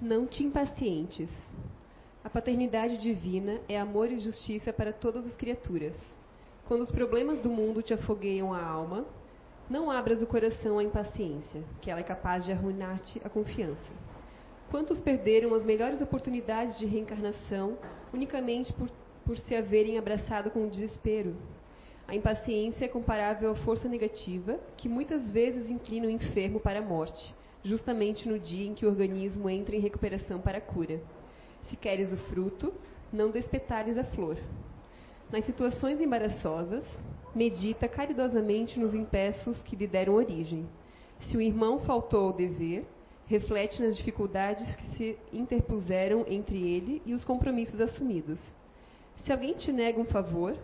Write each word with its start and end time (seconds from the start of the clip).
Não 0.00 0.28
te 0.28 0.44
impacientes. 0.44 1.28
A 2.22 2.30
paternidade 2.30 2.98
divina 2.98 3.58
é 3.68 3.76
amor 3.76 4.12
e 4.12 4.18
justiça 4.18 4.72
para 4.72 4.92
todas 4.92 5.26
as 5.26 5.34
criaturas. 5.34 5.96
Quando 6.68 6.82
os 6.82 6.90
problemas 6.92 7.40
do 7.40 7.50
mundo 7.50 7.82
te 7.82 7.92
afogueiam 7.92 8.54
a 8.54 8.64
alma, 8.64 9.04
não 9.68 9.90
abras 9.90 10.22
o 10.22 10.26
coração 10.26 10.78
à 10.78 10.84
impaciência, 10.84 11.64
que 11.80 11.90
ela 11.90 11.98
é 11.98 12.04
capaz 12.04 12.44
de 12.44 12.52
arruinar-te 12.52 13.20
a 13.24 13.28
confiança. 13.28 13.92
Quantos 14.70 15.00
perderam 15.00 15.52
as 15.52 15.64
melhores 15.64 16.00
oportunidades 16.00 16.78
de 16.78 16.86
reencarnação 16.86 17.76
unicamente 18.14 18.72
por, 18.74 18.88
por 19.24 19.36
se 19.36 19.56
haverem 19.56 19.98
abraçado 19.98 20.48
com 20.52 20.64
o 20.64 20.70
desespero? 20.70 21.34
A 22.06 22.14
impaciência 22.14 22.84
é 22.84 22.88
comparável 22.88 23.50
à 23.50 23.56
força 23.56 23.88
negativa, 23.88 24.60
que 24.76 24.88
muitas 24.88 25.28
vezes 25.28 25.68
inclina 25.68 26.06
o 26.06 26.10
enfermo 26.10 26.60
para 26.60 26.78
a 26.78 26.82
morte, 26.82 27.34
justamente 27.64 28.28
no 28.28 28.38
dia 28.38 28.66
em 28.66 28.74
que 28.74 28.86
o 28.86 28.88
organismo 28.88 29.48
entra 29.48 29.76
em 29.76 29.80
recuperação 29.80 30.40
para 30.40 30.58
a 30.58 30.60
cura. 30.60 31.00
Se 31.68 31.76
queres 31.76 32.12
o 32.12 32.16
fruto, 32.16 32.72
não 33.12 33.30
despetares 33.30 33.98
a 33.98 34.04
flor. 34.04 34.38
Nas 35.30 35.44
situações 35.44 36.00
embaraçosas, 36.00 36.84
medita 37.34 37.86
caridosamente 37.86 38.80
nos 38.80 38.94
impeços 38.94 39.58
que 39.62 39.76
lhe 39.76 39.86
deram 39.86 40.14
origem. 40.14 40.66
Se 41.20 41.36
o 41.36 41.40
irmão 41.40 41.80
faltou 41.80 42.26
ao 42.26 42.32
dever, 42.32 42.86
reflete 43.26 43.82
nas 43.82 43.96
dificuldades 43.96 44.74
que 44.76 44.96
se 44.96 45.18
interpuseram 45.32 46.24
entre 46.28 46.56
ele 46.56 47.02
e 47.04 47.12
os 47.12 47.24
compromissos 47.24 47.80
assumidos. 47.80 48.40
Se 49.24 49.32
alguém 49.32 49.52
te 49.52 49.70
nega 49.70 50.00
um 50.00 50.06
favor, 50.06 50.56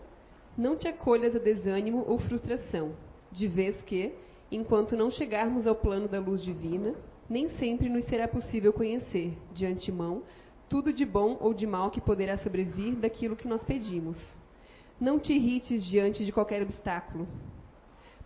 não 0.57 0.77
te 0.77 0.89
acolhas 0.89 1.37
a 1.37 1.39
desânimo 1.39 2.05
ou 2.07 2.19
frustração, 2.19 2.93
de 3.31 3.47
vez 3.47 3.83
que, 3.83 4.15
enquanto 4.51 4.97
não 4.97 5.11
chegarmos 5.11 5.67
ao 5.67 5.75
plano 5.75 6.09
da 6.09 6.21
luz 6.21 6.43
divina, 6.43 6.95
nem 7.29 7.49
sempre 7.51 7.89
nos 7.89 8.05
será 8.05 8.29
possível 8.29 8.73
conhecer, 8.73 9.37
de 9.53 9.67
antemão, 9.67 10.23
tudo 10.69 10.93
de 10.93 11.05
bom 11.05 11.37
ou 11.41 11.55
de 11.55 11.67
mal 11.67 11.91
que 11.91 12.01
poderá 12.01 12.37
sobrevir 12.39 12.95
daquilo 12.97 13.37
que 13.37 13.49
nós 13.49 13.63
pedimos. 13.65 14.19
Não 15.01 15.19
te 15.19 15.33
irrites 15.33 15.85
diante 15.85 16.25
de 16.25 16.33
qualquer 16.33 16.63
obstáculo, 16.63 17.27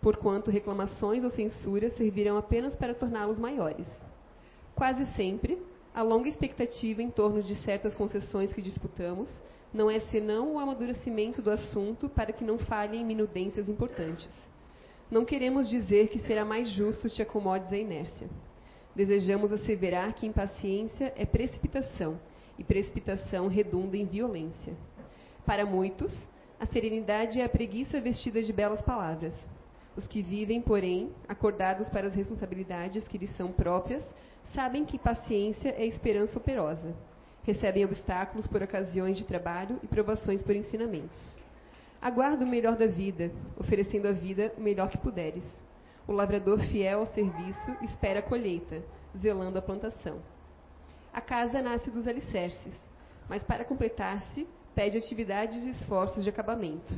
porquanto 0.01 0.51
reclamações 0.51 1.25
ou 1.25 1.31
censuras 1.31 1.97
servirão 1.97 2.37
apenas 2.37 2.77
para 2.77 2.95
torná-los 2.95 3.39
maiores. 3.39 3.87
Quase 4.75 5.05
sempre, 5.15 5.59
a 5.95 6.03
longa 6.03 6.29
expectativa 6.29 7.03
em 7.03 7.11
torno 7.11 7.43
de 7.43 7.55
certas 7.57 7.97
concessões 7.97 8.55
que 8.55 8.63
disputamos 8.63 9.29
não 9.73 9.91
é 9.91 10.01
senão 10.01 10.55
o 10.55 10.59
amadurecimento 10.59 11.43
do 11.43 11.51
assunto 11.51 12.09
para 12.09 12.33
que 12.33 12.45
não 12.45 12.59
falhem 12.59 13.05
minudências 13.05 13.69
importantes. 13.69 14.29
Não 15.11 15.25
queremos 15.25 15.69
dizer 15.69 16.09
que 16.09 16.19
será 16.19 16.45
mais 16.45 16.69
justo 16.69 17.09
te 17.09 17.23
acomodes 17.23 17.73
à 17.73 17.77
inércia. 17.79 18.29
Desejamos 18.95 19.51
asseverar 19.53 20.13
que 20.13 20.27
impaciência 20.27 21.15
é 21.17 21.25
precipitação, 21.25 22.21
e 22.59 22.65
precipitação 22.65 23.49
redunda 23.49 23.97
em 23.97 24.05
violência. 24.05 24.75
Para 25.47 25.65
muitos, 25.65 26.13
a 26.61 26.67
serenidade 26.67 27.41
é 27.41 27.45
a 27.45 27.49
preguiça 27.49 28.01
vestida 28.01 28.43
de 28.43 28.53
belas 28.53 28.83
palavras. 28.83 29.33
Os 29.97 30.07
que 30.07 30.21
vivem, 30.21 30.61
porém, 30.61 31.11
acordados 31.27 31.89
para 31.89 32.09
as 32.09 32.15
responsabilidades 32.15 33.09
que 33.09 33.17
lhes 33.17 33.35
são 33.37 33.51
próprias, 33.51 34.05
sabem 34.55 34.85
que 34.85 34.99
paciência 34.99 35.71
é 35.71 35.87
esperança 35.87 36.39
operosa. 36.39 36.95
Recebem 37.45 37.85
obstáculos 37.85 38.47
por 38.47 38.63
ocasiões 38.63 39.17
de 39.17 39.25
trabalho 39.25 39.79
e 39.83 39.87
provações 39.87 40.43
por 40.43 40.55
ensinamentos. 40.55 41.38
Aguarda 42.01 42.45
o 42.45 42.49
melhor 42.49 42.77
da 42.77 42.87
vida, 42.87 43.31
oferecendo 43.57 44.07
à 44.07 44.13
vida 44.13 44.53
o 44.57 44.61
melhor 44.61 44.89
que 44.89 44.99
puderes. 44.99 45.45
O 46.07 46.13
lavrador 46.13 46.61
fiel 46.61 47.01
ao 47.01 47.07
serviço 47.07 47.77
espera 47.83 48.21
a 48.21 48.23
colheita, 48.23 48.83
zelando 49.21 49.59
a 49.59 49.63
plantação. 49.63 50.21
A 51.13 51.21
casa 51.21 51.61
nasce 51.61 51.91
dos 51.91 52.07
alicerces, 52.07 52.75
mas 53.29 53.43
para 53.43 53.65
completar-se, 53.65 54.47
pede 54.75 54.97
atividades 54.97 55.65
e 55.65 55.71
esforços 55.71 56.23
de 56.23 56.31
acabamento. 56.31 56.95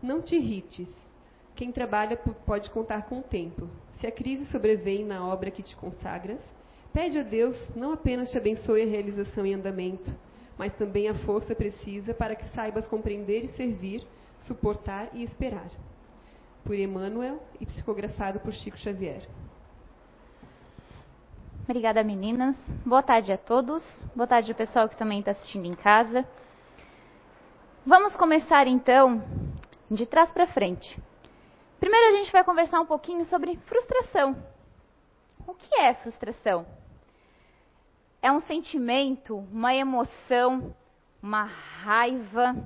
Não 0.00 0.22
te 0.22 0.36
irrites. 0.36 0.88
Quem 1.56 1.72
trabalha 1.72 2.16
pode 2.16 2.70
contar 2.70 3.08
com 3.08 3.18
o 3.18 3.22
tempo. 3.22 3.68
Se 3.98 4.06
a 4.06 4.12
crise 4.12 4.46
sobrevém 4.46 5.04
na 5.04 5.26
obra 5.26 5.50
que 5.50 5.62
te 5.62 5.74
consagras, 5.76 6.40
pede 6.92 7.18
a 7.18 7.22
Deus 7.22 7.56
não 7.74 7.92
apenas 7.92 8.30
te 8.30 8.38
abençoe 8.38 8.82
a 8.82 8.86
realização 8.86 9.44
em 9.44 9.54
andamento, 9.54 10.14
mas 10.56 10.72
também 10.74 11.08
a 11.08 11.14
força 11.14 11.54
precisa 11.54 12.14
para 12.14 12.36
que 12.36 12.48
saibas 12.54 12.86
compreender 12.86 13.44
e 13.44 13.48
servir, 13.48 14.06
suportar 14.46 15.08
e 15.12 15.22
esperar. 15.22 15.70
Por 16.64 16.74
Emmanuel 16.74 17.42
e 17.60 17.66
psicografado 17.66 18.40
por 18.40 18.52
Chico 18.52 18.78
Xavier. 18.78 19.28
Obrigada, 21.64 22.02
meninas. 22.02 22.56
Boa 22.84 23.02
tarde 23.02 23.32
a 23.32 23.38
todos. 23.38 23.82
Boa 24.14 24.26
tarde 24.26 24.50
ao 24.50 24.56
pessoal 24.56 24.88
que 24.88 24.96
também 24.96 25.20
está 25.20 25.32
assistindo 25.32 25.66
em 25.66 25.74
casa. 25.74 26.26
Vamos 27.86 28.16
começar 28.16 28.66
então 28.66 29.22
de 29.90 30.06
trás 30.06 30.30
para 30.30 30.46
frente. 30.46 30.98
Primeiro 31.80 32.14
a 32.14 32.18
gente 32.18 32.32
vai 32.32 32.44
conversar 32.44 32.80
um 32.80 32.86
pouquinho 32.86 33.24
sobre 33.26 33.58
frustração. 33.66 34.36
O 35.46 35.54
que 35.54 35.74
é 35.80 35.92
frustração? 35.94 36.66
É 38.22 38.32
um 38.32 38.40
sentimento, 38.40 39.36
uma 39.36 39.74
emoção, 39.74 40.74
uma 41.22 41.44
raiva 41.44 42.56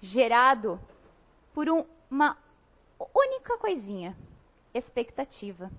gerado 0.00 0.80
por 1.52 1.68
um, 1.68 1.84
uma 2.10 2.36
única 3.14 3.58
coisinha: 3.58 4.16
expectativa. 4.74 5.70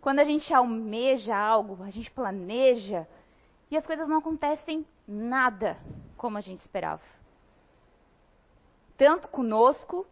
Quando 0.00 0.20
a 0.20 0.24
gente 0.24 0.52
almeja 0.54 1.36
algo, 1.36 1.82
a 1.82 1.90
gente 1.90 2.10
planeja 2.10 3.06
e 3.70 3.76
as 3.76 3.86
coisas 3.86 4.08
não 4.08 4.18
acontecem 4.18 4.86
nada 5.06 5.76
como 6.16 6.38
a 6.38 6.40
gente 6.40 6.60
esperava. 6.60 7.02
Tanto 8.96 9.28
conosco, 9.28 10.06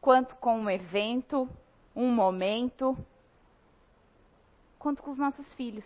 quanto 0.00 0.36
com 0.36 0.58
um 0.58 0.70
evento, 0.70 1.48
um 1.94 2.10
momento, 2.10 2.96
quanto 4.78 5.02
com 5.02 5.10
os 5.10 5.18
nossos 5.18 5.52
filhos. 5.54 5.84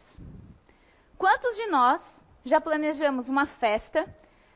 Quantos 1.18 1.54
de 1.56 1.66
nós 1.66 2.00
já 2.44 2.60
planejamos 2.60 3.28
uma 3.28 3.46
festa, 3.46 4.06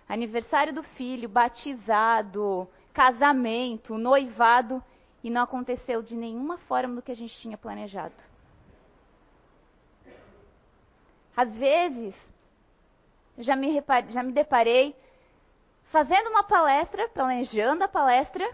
aniversário 0.08 0.72
do 0.72 0.82
filho, 0.82 1.28
batizado, 1.28 2.68
casamento, 2.92 3.98
noivado, 3.98 4.82
e 5.22 5.30
não 5.30 5.42
aconteceu 5.42 6.02
de 6.02 6.14
nenhuma 6.14 6.58
forma 6.58 6.96
do 6.96 7.02
que 7.02 7.12
a 7.12 7.16
gente 7.16 7.36
tinha 7.40 7.58
planejado? 7.58 8.14
Às 11.36 11.56
vezes, 11.56 12.14
já 13.38 13.54
me, 13.56 13.82
já 14.10 14.22
me 14.22 14.32
deparei 14.32 14.96
fazendo 15.90 16.30
uma 16.30 16.44
palestra, 16.44 17.08
planejando 17.08 17.84
a 17.84 17.88
palestra, 17.88 18.44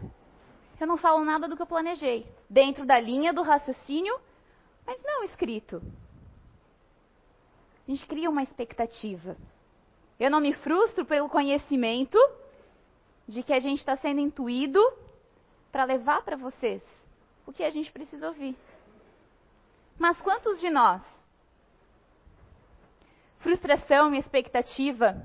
eu 0.81 0.87
não 0.87 0.97
falo 0.97 1.25
nada 1.25 1.47
do 1.47 1.55
que 1.55 1.63
eu 1.63 1.67
planejei, 1.67 2.27
dentro 2.51 2.85
da 2.85 2.99
linha 2.99 3.33
do 3.33 3.43
raciocínio, 3.43 4.19
mas 4.85 5.01
não 5.05 5.23
escrito. 5.25 5.81
A 7.87 7.91
gente 7.91 8.05
cria 8.07 8.29
uma 8.29 8.43
expectativa. 8.43 9.37
Eu 10.19 10.31
não 10.31 10.41
me 10.41 10.53
frustro 10.53 11.05
pelo 11.05 11.29
conhecimento 11.29 12.19
de 13.27 13.43
que 13.43 13.53
a 13.53 13.61
gente 13.61 13.79
está 13.79 13.97
sendo 13.97 14.21
intuído 14.21 14.81
para 15.71 15.85
levar 15.85 16.23
para 16.23 16.37
vocês 16.37 16.83
o 17.47 17.53
que 17.53 17.65
a 17.65 17.71
gente 17.71 17.91
precisa 17.91 18.29
ouvir. 18.29 18.57
Mas 19.99 20.21
quantos 20.21 20.61
de 20.61 20.71
nós 20.71 21.03
frustração 23.43 24.15
e 24.15 24.19
expectativa, 24.19 25.21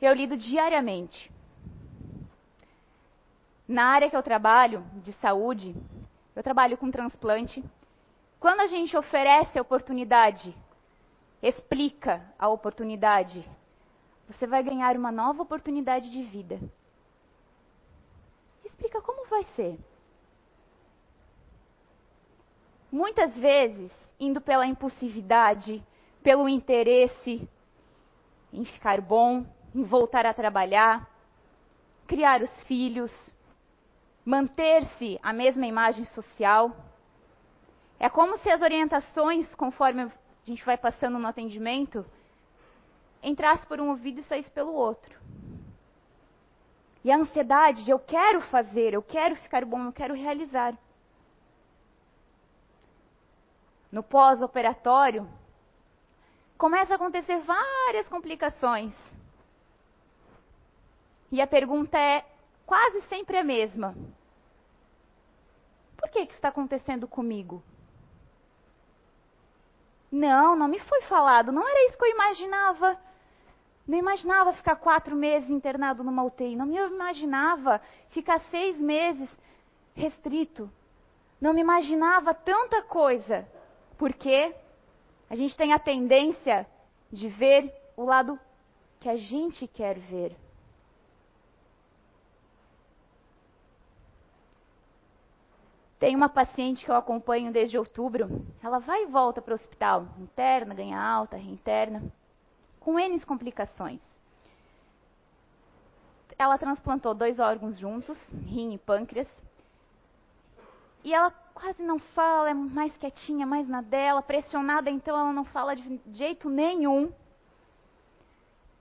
eu 0.00 0.12
lido 0.12 0.36
diariamente. 0.36 1.32
Na 3.66 3.86
área 3.86 4.08
que 4.10 4.16
eu 4.16 4.22
trabalho, 4.22 4.84
de 5.02 5.12
saúde, 5.14 5.74
eu 6.34 6.42
trabalho 6.42 6.76
com 6.76 6.90
transplante. 6.90 7.64
Quando 8.38 8.60
a 8.60 8.66
gente 8.66 8.96
oferece 8.96 9.58
a 9.58 9.62
oportunidade, 9.62 10.54
explica 11.48 12.22
a 12.38 12.48
oportunidade, 12.48 13.48
você 14.28 14.46
vai 14.46 14.62
ganhar 14.62 14.96
uma 14.96 15.12
nova 15.12 15.42
oportunidade 15.42 16.10
de 16.10 16.22
vida. 16.22 16.58
Explica 18.64 19.00
como 19.00 19.28
vai 19.28 19.44
ser. 19.54 19.78
Muitas 22.90 23.34
vezes, 23.34 23.92
indo 24.18 24.40
pela 24.40 24.66
impulsividade, 24.66 25.82
pelo 26.22 26.48
interesse 26.48 27.48
em 28.52 28.64
ficar 28.64 29.00
bom, 29.00 29.44
em 29.74 29.84
voltar 29.84 30.26
a 30.26 30.34
trabalhar, 30.34 31.08
criar 32.06 32.42
os 32.42 32.62
filhos, 32.62 33.12
manter-se 34.24 35.18
a 35.22 35.32
mesma 35.32 35.66
imagem 35.66 36.04
social. 36.06 36.74
É 38.00 38.08
como 38.08 38.36
se 38.38 38.50
as 38.50 38.62
orientações, 38.62 39.54
conforme 39.54 40.10
a 40.46 40.50
gente 40.50 40.64
vai 40.64 40.76
passando 40.76 41.18
no 41.18 41.26
atendimento, 41.26 42.06
entrasse 43.20 43.66
por 43.66 43.80
um 43.80 43.88
ouvido 43.90 44.20
e 44.20 44.22
saísse 44.22 44.50
pelo 44.50 44.72
outro. 44.72 45.18
E 47.02 47.10
a 47.10 47.16
ansiedade 47.16 47.84
de 47.84 47.90
eu 47.90 47.98
quero 47.98 48.40
fazer, 48.42 48.94
eu 48.94 49.02
quero 49.02 49.34
ficar 49.36 49.64
bom, 49.64 49.86
eu 49.86 49.92
quero 49.92 50.14
realizar. 50.14 50.72
No 53.90 54.04
pós-operatório, 54.04 55.28
começa 56.56 56.92
a 56.92 56.96
acontecer 56.96 57.38
várias 57.40 58.08
complicações. 58.08 58.92
E 61.32 61.40
a 61.40 61.46
pergunta 61.46 61.98
é 61.98 62.24
quase 62.64 63.00
sempre 63.08 63.36
a 63.36 63.42
mesma: 63.42 63.96
Por 65.96 66.08
que, 66.08 66.24
que 66.24 66.32
isso 66.32 66.38
está 66.38 66.48
acontecendo 66.48 67.08
comigo? 67.08 67.62
Não, 70.10 70.56
não 70.56 70.68
me 70.68 70.78
foi 70.80 71.02
falado, 71.02 71.50
não 71.52 71.66
era 71.66 71.88
isso 71.88 71.98
que 71.98 72.04
eu 72.04 72.10
imaginava. 72.10 72.98
Não 73.86 73.98
imaginava 73.98 74.52
ficar 74.52 74.76
quatro 74.76 75.14
meses 75.14 75.48
internado 75.48 76.02
numa 76.02 76.24
UTI, 76.24 76.56
não 76.56 76.66
me 76.66 76.76
imaginava 76.76 77.80
ficar 78.10 78.40
seis 78.50 78.76
meses 78.78 79.28
restrito. 79.94 80.70
Não 81.40 81.52
me 81.52 81.60
imaginava 81.60 82.34
tanta 82.34 82.82
coisa. 82.82 83.46
Porque 83.98 84.54
a 85.28 85.34
gente 85.34 85.56
tem 85.56 85.72
a 85.72 85.78
tendência 85.78 86.66
de 87.10 87.28
ver 87.28 87.72
o 87.96 88.04
lado 88.04 88.38
que 89.00 89.08
a 89.08 89.16
gente 89.16 89.66
quer 89.66 89.98
ver. 89.98 90.36
Tem 95.98 96.14
uma 96.14 96.28
paciente 96.28 96.84
que 96.84 96.90
eu 96.90 96.96
acompanho 96.96 97.52
desde 97.52 97.78
outubro. 97.78 98.46
Ela 98.62 98.78
vai 98.78 99.04
e 99.04 99.06
volta 99.06 99.40
para 99.40 99.52
o 99.52 99.54
hospital, 99.54 100.06
interna, 100.18 100.74
ganha 100.74 101.00
alta, 101.00 101.36
reinterna, 101.36 102.02
com 102.80 102.98
N 103.00 103.18
complicações. 103.20 104.00
Ela 106.38 106.58
transplantou 106.58 107.14
dois 107.14 107.38
órgãos 107.38 107.78
juntos, 107.78 108.18
rim 108.44 108.74
e 108.74 108.78
pâncreas. 108.78 109.28
E 111.02 111.14
ela 111.14 111.30
quase 111.54 111.82
não 111.82 111.98
fala, 111.98 112.50
é 112.50 112.54
mais 112.54 112.94
quietinha, 112.98 113.46
mais 113.46 113.66
na 113.66 113.80
dela, 113.80 114.20
pressionada, 114.20 114.90
então 114.90 115.18
ela 115.18 115.32
não 115.32 115.44
fala 115.44 115.74
de 115.74 116.00
jeito 116.12 116.50
nenhum. 116.50 117.10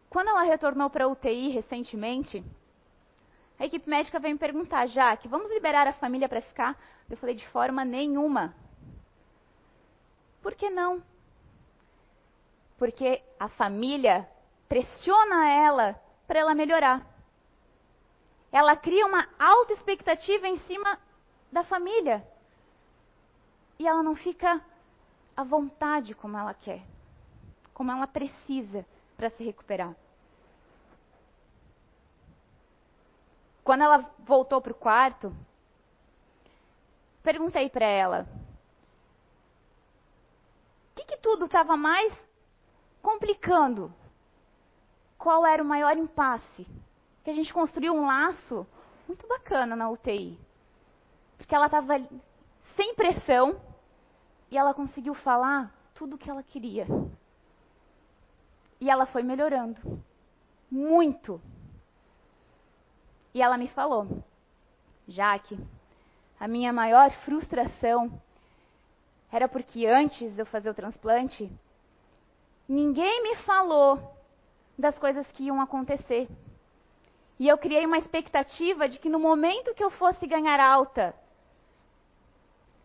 Quando 0.09 0.29
ela 0.29 0.43
retornou 0.43 0.89
para 0.89 1.05
a 1.05 1.07
UTI 1.07 1.49
recentemente, 1.49 2.43
a 3.57 3.65
equipe 3.65 3.89
médica 3.89 4.19
veio 4.19 4.35
me 4.35 4.39
perguntar, 4.39 4.87
Jaque, 4.87 5.27
vamos 5.27 5.49
liberar 5.49 5.87
a 5.87 5.93
família 5.93 6.27
para 6.27 6.41
ficar? 6.41 6.77
Eu 7.09 7.15
falei, 7.17 7.35
de 7.35 7.47
forma 7.49 7.85
nenhuma. 7.85 8.53
Por 10.41 10.53
que 10.55 10.69
não? 10.69 11.01
Porque 12.77 13.21
a 13.39 13.47
família 13.47 14.27
pressiona 14.67 15.49
ela 15.49 15.99
para 16.27 16.39
ela 16.39 16.53
melhorar. 16.53 17.05
Ela 18.51 18.75
cria 18.75 19.05
uma 19.05 19.27
alta 19.39 19.73
expectativa 19.73 20.47
em 20.47 20.57
cima 20.59 20.99
da 21.51 21.63
família. 21.63 22.25
E 23.79 23.87
ela 23.87 24.03
não 24.03 24.15
fica 24.15 24.61
à 25.35 25.43
vontade 25.43 26.13
como 26.13 26.37
ela 26.37 26.53
quer, 26.53 26.81
como 27.73 27.91
ela 27.91 28.07
precisa 28.07 28.85
para 29.15 29.29
se 29.29 29.43
recuperar. 29.43 29.95
Quando 33.65 33.81
ela 33.81 34.09
voltou 34.19 34.61
para 34.61 34.71
o 34.71 34.75
quarto, 34.75 35.35
perguntei 37.23 37.67
para 37.67 37.87
ela: 37.87 38.27
o 40.91 40.95
que, 40.95 41.03
que 41.05 41.17
tudo 41.17 41.45
estava 41.45 41.75
mais 41.75 42.13
complicando? 43.01 43.91
Qual 45.17 45.43
era 45.43 45.63
o 45.63 45.65
maior 45.65 45.97
impasse? 45.97 46.67
Que 47.23 47.31
a 47.31 47.33
gente 47.33 47.51
construiu 47.51 47.95
um 47.95 48.05
laço 48.05 48.67
muito 49.07 49.27
bacana 49.27 49.75
na 49.75 49.89
UTI. 49.89 50.39
Porque 51.35 51.55
ela 51.55 51.65
estava 51.65 51.97
sem 52.75 52.93
pressão 52.93 53.59
e 54.51 54.57
ela 54.59 54.75
conseguiu 54.75 55.15
falar 55.15 55.73
tudo 55.95 56.15
o 56.15 56.19
que 56.19 56.29
ela 56.29 56.43
queria. 56.43 56.85
E 58.79 58.91
ela 58.91 59.07
foi 59.07 59.23
melhorando. 59.23 60.03
Muito. 60.69 61.41
E 63.35 63.41
ela 63.41 63.57
me 63.57 63.67
falou: 63.67 64.23
Jaque, 65.05 65.59
a 66.39 66.47
minha 66.47 66.71
maior 66.71 67.11
frustração 67.25 68.09
era 69.29 69.45
porque 69.49 69.85
antes 69.85 70.33
de 70.33 70.41
eu 70.41 70.45
fazer 70.45 70.69
o 70.69 70.73
transplante, 70.73 71.51
ninguém 72.65 73.23
me 73.23 73.35
falou 73.43 74.15
das 74.79 74.97
coisas 74.97 75.27
que 75.33 75.43
iam 75.43 75.59
acontecer. 75.59 76.29
E 77.37 77.49
eu 77.49 77.57
criei 77.57 77.85
uma 77.85 77.97
expectativa 77.97 78.87
de 78.87 78.99
que 78.99 79.09
no 79.09 79.19
momento 79.19 79.73
que 79.73 79.83
eu 79.83 79.91
fosse 79.91 80.25
ganhar 80.25 80.61
alta, 80.61 81.13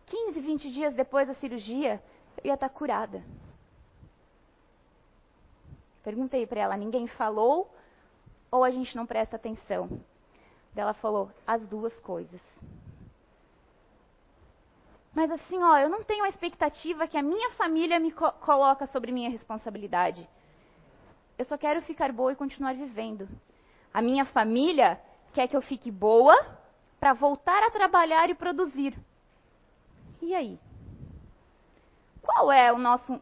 15, 0.07 0.37
20 0.37 0.69
dias 0.69 0.93
depois 0.93 1.29
da 1.29 1.33
cirurgia, 1.35 2.03
eu 2.37 2.49
ia 2.49 2.55
estar 2.55 2.67
curada. 2.67 3.23
Perguntei 6.03 6.45
para 6.45 6.59
ela: 6.59 6.75
ninguém 6.75 7.07
falou 7.07 7.73
ou 8.51 8.65
a 8.65 8.69
gente 8.69 8.97
não 8.97 9.05
presta 9.05 9.37
atenção? 9.37 10.10
Ela 10.75 10.93
falou 10.93 11.29
as 11.45 11.65
duas 11.67 11.97
coisas. 11.99 12.41
Mas 15.13 15.29
assim, 15.29 15.61
ó, 15.61 15.77
eu 15.77 15.89
não 15.89 16.03
tenho 16.03 16.23
a 16.23 16.29
expectativa 16.29 17.07
que 17.07 17.17
a 17.17 17.21
minha 17.21 17.51
família 17.51 17.99
me 17.99 18.11
co 18.11 18.31
coloca 18.33 18.87
sobre 18.87 19.11
minha 19.11 19.29
responsabilidade. 19.29 20.27
Eu 21.37 21.45
só 21.45 21.57
quero 21.57 21.81
ficar 21.81 22.11
boa 22.11 22.31
e 22.31 22.35
continuar 22.35 22.73
vivendo. 22.73 23.27
A 23.93 24.01
minha 24.01 24.23
família 24.23 24.99
quer 25.33 25.47
que 25.47 25.57
eu 25.57 25.61
fique 25.61 25.91
boa 25.91 26.35
para 26.99 27.13
voltar 27.13 27.63
a 27.63 27.71
trabalhar 27.71 28.29
e 28.29 28.35
produzir. 28.35 28.97
E 30.21 30.33
aí? 30.33 30.57
Qual 32.21 32.51
é 32.51 32.71
o 32.71 32.77
nosso 32.77 33.19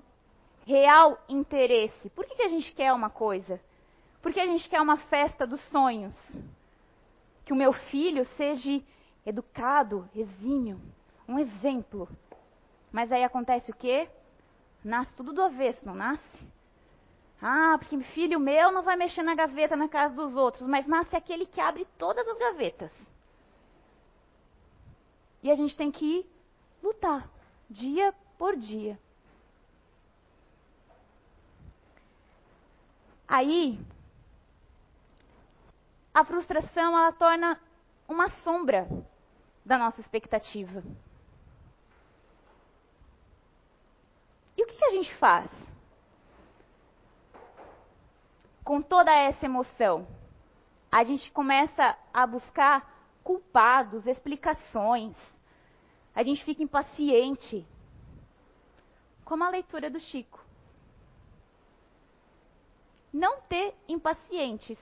real 0.68 1.18
interesse? 1.28 2.10
Por 2.10 2.25
que, 2.25 2.36
que 2.36 2.44
a 2.44 2.50
gente 2.50 2.72
quer 2.74 2.94
uma 2.94 3.10
coisa? 3.10 3.60
Por 4.22 4.31
que 4.31 4.40
a 4.40 4.46
gente 4.46 4.69
quer 4.69 4.81
uma 4.81 4.98
festa 4.98 5.48
dos 5.48 5.62
sonhos? 5.69 6.16
Que 7.50 7.54
o 7.54 7.56
meu 7.56 7.74
filho 7.74 8.28
seja 8.38 8.80
educado, 9.25 10.07
exímio, 10.16 10.80
um 11.28 11.40
exemplo. 11.40 12.07
Mas 12.92 13.12
aí 13.12 13.24
acontece 13.24 13.72
o 13.72 13.75
quê? 13.75 14.07
Nasce 14.84 15.16
tudo 15.16 15.34
do 15.34 15.42
avesso, 15.42 15.84
não 15.84 15.96
nasce? 15.96 16.48
Ah, 17.42 17.75
porque 17.80 17.98
filho 18.04 18.40
meu 18.40 18.72
não 18.72 18.84
vai 18.84 18.96
mexer 18.96 19.24
na 19.24 19.34
gaveta 19.34 19.75
na 19.75 19.90
casa 19.90 20.13
dos 20.13 20.36
outros, 20.36 20.68
mas 20.68 20.86
nasce 20.86 21.16
aquele 21.16 21.48
que 21.48 21.60
abre 21.60 21.88
todas 21.98 22.28
as 22.28 22.38
gavetas. 22.38 22.92
E 25.42 25.50
a 25.50 25.56
gente 25.56 25.75
tem 25.75 25.90
que 25.90 26.30
lutar, 26.84 27.28
dia 27.68 28.13
por 28.38 28.56
dia. 28.56 29.00
Aí, 33.27 33.79
a 36.20 36.26
frustração 36.26 36.98
ela 36.98 37.14
torna 37.14 37.58
uma 38.06 38.30
sombra 38.42 38.86
da 39.66 39.78
nossa 39.78 40.02
expectativa. 40.02 40.84
E 44.58 44.62
o 44.62 44.68
que, 44.68 44.76
que 44.76 44.86
a 44.86 44.92
gente 44.92 45.16
faz? 45.16 45.50
Com 48.66 48.82
toda 48.82 49.16
essa 49.16 49.46
emoção, 49.46 50.06
a 50.92 51.06
gente 51.06 51.32
começa 51.32 51.98
a 52.14 52.28
buscar 52.28 52.86
culpados, 53.24 54.06
explicações. 54.06 55.16
A 56.14 56.22
gente 56.22 56.44
fica 56.44 56.62
impaciente. 56.62 57.66
Como 59.24 59.46
a 59.46 59.50
leitura 59.50 59.90
do 59.90 60.02
Chico. 60.02 60.44
Não 63.14 63.40
ter 63.44 63.74
impacientes 63.88 64.78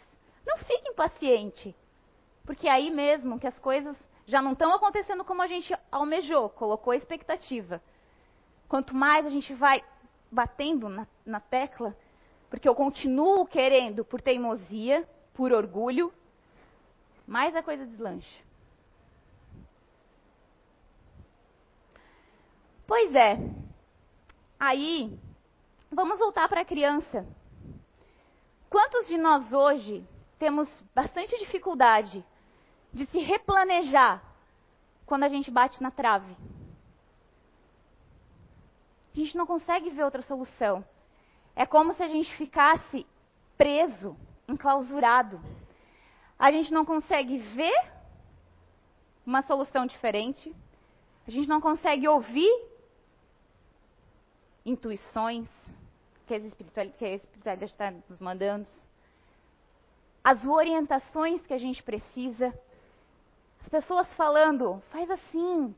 não 0.48 0.58
fique 0.60 0.90
impaciente. 0.90 1.76
Porque 2.46 2.68
é 2.68 2.72
aí 2.72 2.90
mesmo 2.90 3.38
que 3.38 3.46
as 3.46 3.60
coisas 3.60 3.96
já 4.26 4.42
não 4.42 4.54
estão 4.54 4.74
acontecendo 4.74 5.24
como 5.24 5.42
a 5.42 5.48
gente 5.48 5.76
almejou, 5.92 6.50
colocou 6.50 6.92
a 6.92 6.96
expectativa. 6.96 7.82
Quanto 8.68 8.96
mais 8.96 9.26
a 9.26 9.30
gente 9.30 9.54
vai 9.54 9.84
batendo 10.32 10.88
na, 10.90 11.06
na 11.26 11.40
tecla, 11.40 11.96
porque 12.50 12.68
eu 12.68 12.74
continuo 12.74 13.46
querendo 13.46 14.06
por 14.06 14.22
teimosia, 14.22 15.08
por 15.34 15.52
orgulho, 15.52 16.14
mais 17.26 17.54
a 17.56 17.62
coisa 17.62 17.86
deslancha. 17.86 18.48
Pois 22.86 23.14
é. 23.14 23.38
Aí, 24.58 25.18
vamos 25.92 26.18
voltar 26.18 26.48
para 26.48 26.62
a 26.62 26.66
criança. 26.66 27.28
Quantos 28.70 29.08
de 29.08 29.18
nós 29.18 29.52
hoje 29.52 30.06
temos 30.38 30.70
bastante 30.94 31.38
dificuldade 31.38 32.24
de 32.94 33.06
se 33.08 33.20
replanejar 33.20 34.24
quando 35.06 35.24
a 35.24 35.30
gente 35.30 35.50
bate 35.50 35.82
na 35.82 35.92
trave. 35.92 36.36
A 39.14 39.20
gente 39.20 39.36
não 39.36 39.48
consegue 39.48 39.90
ver 39.90 40.04
outra 40.04 40.22
solução. 40.22 40.86
É 41.56 41.66
como 41.66 41.94
se 41.96 42.04
a 42.04 42.08
gente 42.08 42.34
ficasse 42.36 43.06
preso, 43.58 44.16
enclausurado. 44.48 45.42
A 46.38 46.52
gente 46.52 46.72
não 46.72 46.86
consegue 46.86 47.40
ver 47.40 47.92
uma 49.26 49.42
solução 49.42 49.88
diferente. 49.88 50.56
A 51.28 51.32
gente 51.32 51.50
não 51.50 51.60
consegue 51.60 52.08
ouvir 52.08 52.52
intuições, 54.64 55.48
que 56.28 56.34
a 56.34 56.38
espiritualidade 56.38 57.66
está 57.66 57.92
nos 58.10 58.20
mandando, 58.20 58.68
as 60.28 60.46
orientações 60.46 61.42
que 61.48 61.54
a 61.54 61.58
gente 61.58 61.82
precisa, 61.82 62.54
as 63.62 63.70
pessoas 63.70 64.14
falando, 64.16 64.84
faz 64.92 65.10
assim, 65.10 65.74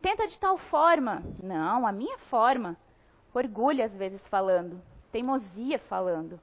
tenta 0.00 0.26
de 0.26 0.36
tal 0.40 0.58
forma. 0.58 1.22
Não, 1.40 1.86
a 1.86 1.92
minha 1.92 2.18
forma. 2.28 2.76
Orgulho 3.32 3.84
às 3.84 3.92
vezes 3.92 4.20
falando, 4.26 4.82
teimosia 5.12 5.78
falando. 5.78 6.40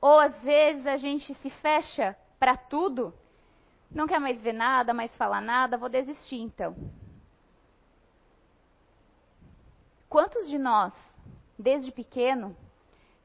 Ou 0.00 0.20
às 0.20 0.40
vezes 0.40 0.86
a 0.86 0.96
gente 0.96 1.34
se 1.34 1.50
fecha 1.50 2.16
para 2.38 2.56
tudo, 2.56 3.12
não 3.90 4.06
quer 4.06 4.20
mais 4.20 4.40
ver 4.40 4.52
nada, 4.52 4.94
mais 4.94 5.12
falar 5.16 5.40
nada, 5.40 5.76
vou 5.76 5.88
desistir 5.88 6.38
então. 6.38 6.76
Quantos 10.08 10.48
de 10.48 10.58
nós, 10.58 10.92
desde 11.58 11.90
pequeno, 11.90 12.56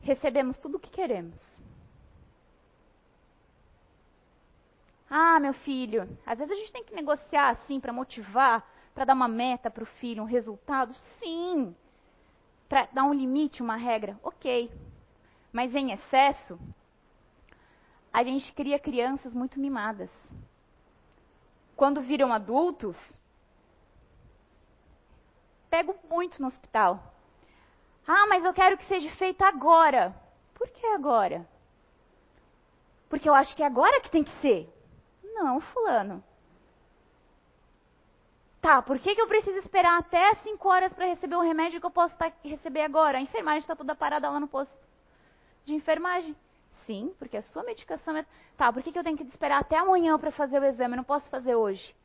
recebemos 0.05 0.57
tudo 0.59 0.77
o 0.77 0.79
que 0.79 0.89
queremos? 0.89 1.41
Ah, 5.09 5.39
meu 5.39 5.53
filho, 5.53 6.07
às 6.25 6.37
vezes 6.37 6.53
a 6.53 6.55
gente 6.55 6.71
tem 6.71 6.83
que 6.83 6.93
negociar 6.93 7.49
assim 7.49 7.79
para 7.79 7.91
motivar, 7.91 8.65
para 8.93 9.05
dar 9.05 9.13
uma 9.13 9.27
meta 9.27 9.69
para 9.69 9.83
o 9.83 9.87
filho, 9.87 10.21
um 10.21 10.27
resultado. 10.27 10.95
Sim. 11.19 11.75
Para 12.69 12.87
dar 12.93 13.03
um 13.03 13.13
limite, 13.13 13.63
uma 13.63 13.75
regra. 13.75 14.17
Ok. 14.23 14.71
Mas 15.51 15.73
em 15.73 15.91
excesso, 15.91 16.59
a 18.13 18.23
gente 18.23 18.53
cria 18.53 18.77
crianças 18.77 19.33
muito 19.33 19.59
mimadas. 19.59 20.09
Quando 21.75 22.01
viram 22.01 22.31
adultos, 22.31 22.97
pego 25.69 25.95
muito 26.09 26.41
no 26.41 26.47
hospital. 26.47 27.14
Ah, 28.07 28.27
mas 28.27 28.43
eu 28.43 28.53
quero 28.53 28.77
que 28.77 28.85
seja 28.85 29.09
feita 29.15 29.45
agora. 29.47 30.15
Por 30.53 30.69
que 30.69 30.85
agora? 30.87 31.47
Porque 33.09 33.27
eu 33.27 33.33
acho 33.33 33.55
que 33.55 33.63
é 33.63 33.65
agora 33.65 34.01
que 34.01 34.11
tem 34.11 34.23
que 34.23 34.41
ser. 34.41 34.69
Não, 35.23 35.59
fulano. 35.59 36.23
Tá, 38.61 38.81
por 38.81 38.97
que, 38.99 39.13
que 39.13 39.21
eu 39.21 39.27
preciso 39.27 39.59
esperar 39.59 39.99
até 39.99 40.33
5 40.35 40.67
horas 40.67 40.93
para 40.93 41.05
receber 41.05 41.35
o 41.35 41.41
remédio 41.41 41.79
que 41.79 41.85
eu 41.85 41.91
posso 41.91 42.15
tá, 42.15 42.31
receber 42.43 42.81
agora? 42.81 43.17
A 43.17 43.21
enfermagem 43.21 43.59
está 43.59 43.75
toda 43.75 43.95
parada 43.95 44.29
lá 44.29 44.39
no 44.39 44.47
posto 44.47 44.75
de 45.65 45.75
enfermagem. 45.75 46.35
Sim, 46.85 47.13
porque 47.17 47.37
a 47.37 47.41
sua 47.43 47.63
medicação 47.63 48.15
é. 48.17 48.25
Tá, 48.57 48.71
por 48.71 48.81
que, 48.81 48.91
que 48.91 48.97
eu 48.97 49.03
tenho 49.03 49.17
que 49.17 49.23
esperar 49.23 49.61
até 49.61 49.77
amanhã 49.77 50.17
para 50.17 50.31
fazer 50.31 50.59
o 50.59 50.65
exame? 50.65 50.93
Eu 50.93 50.97
não 50.97 51.03
posso 51.03 51.29
fazer 51.29 51.55
hoje. 51.55 51.95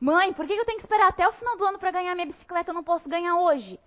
Mãe, 0.00 0.32
por 0.32 0.46
que, 0.46 0.54
que 0.54 0.60
eu 0.60 0.64
tenho 0.64 0.78
que 0.78 0.84
esperar 0.84 1.08
até 1.08 1.28
o 1.28 1.32
final 1.32 1.56
do 1.56 1.64
ano 1.64 1.78
para 1.78 1.90
ganhar 1.90 2.14
minha 2.14 2.26
bicicleta? 2.26 2.70
Eu 2.70 2.74
não 2.74 2.84
posso 2.84 3.08
ganhar 3.08 3.36
hoje. 3.36 3.78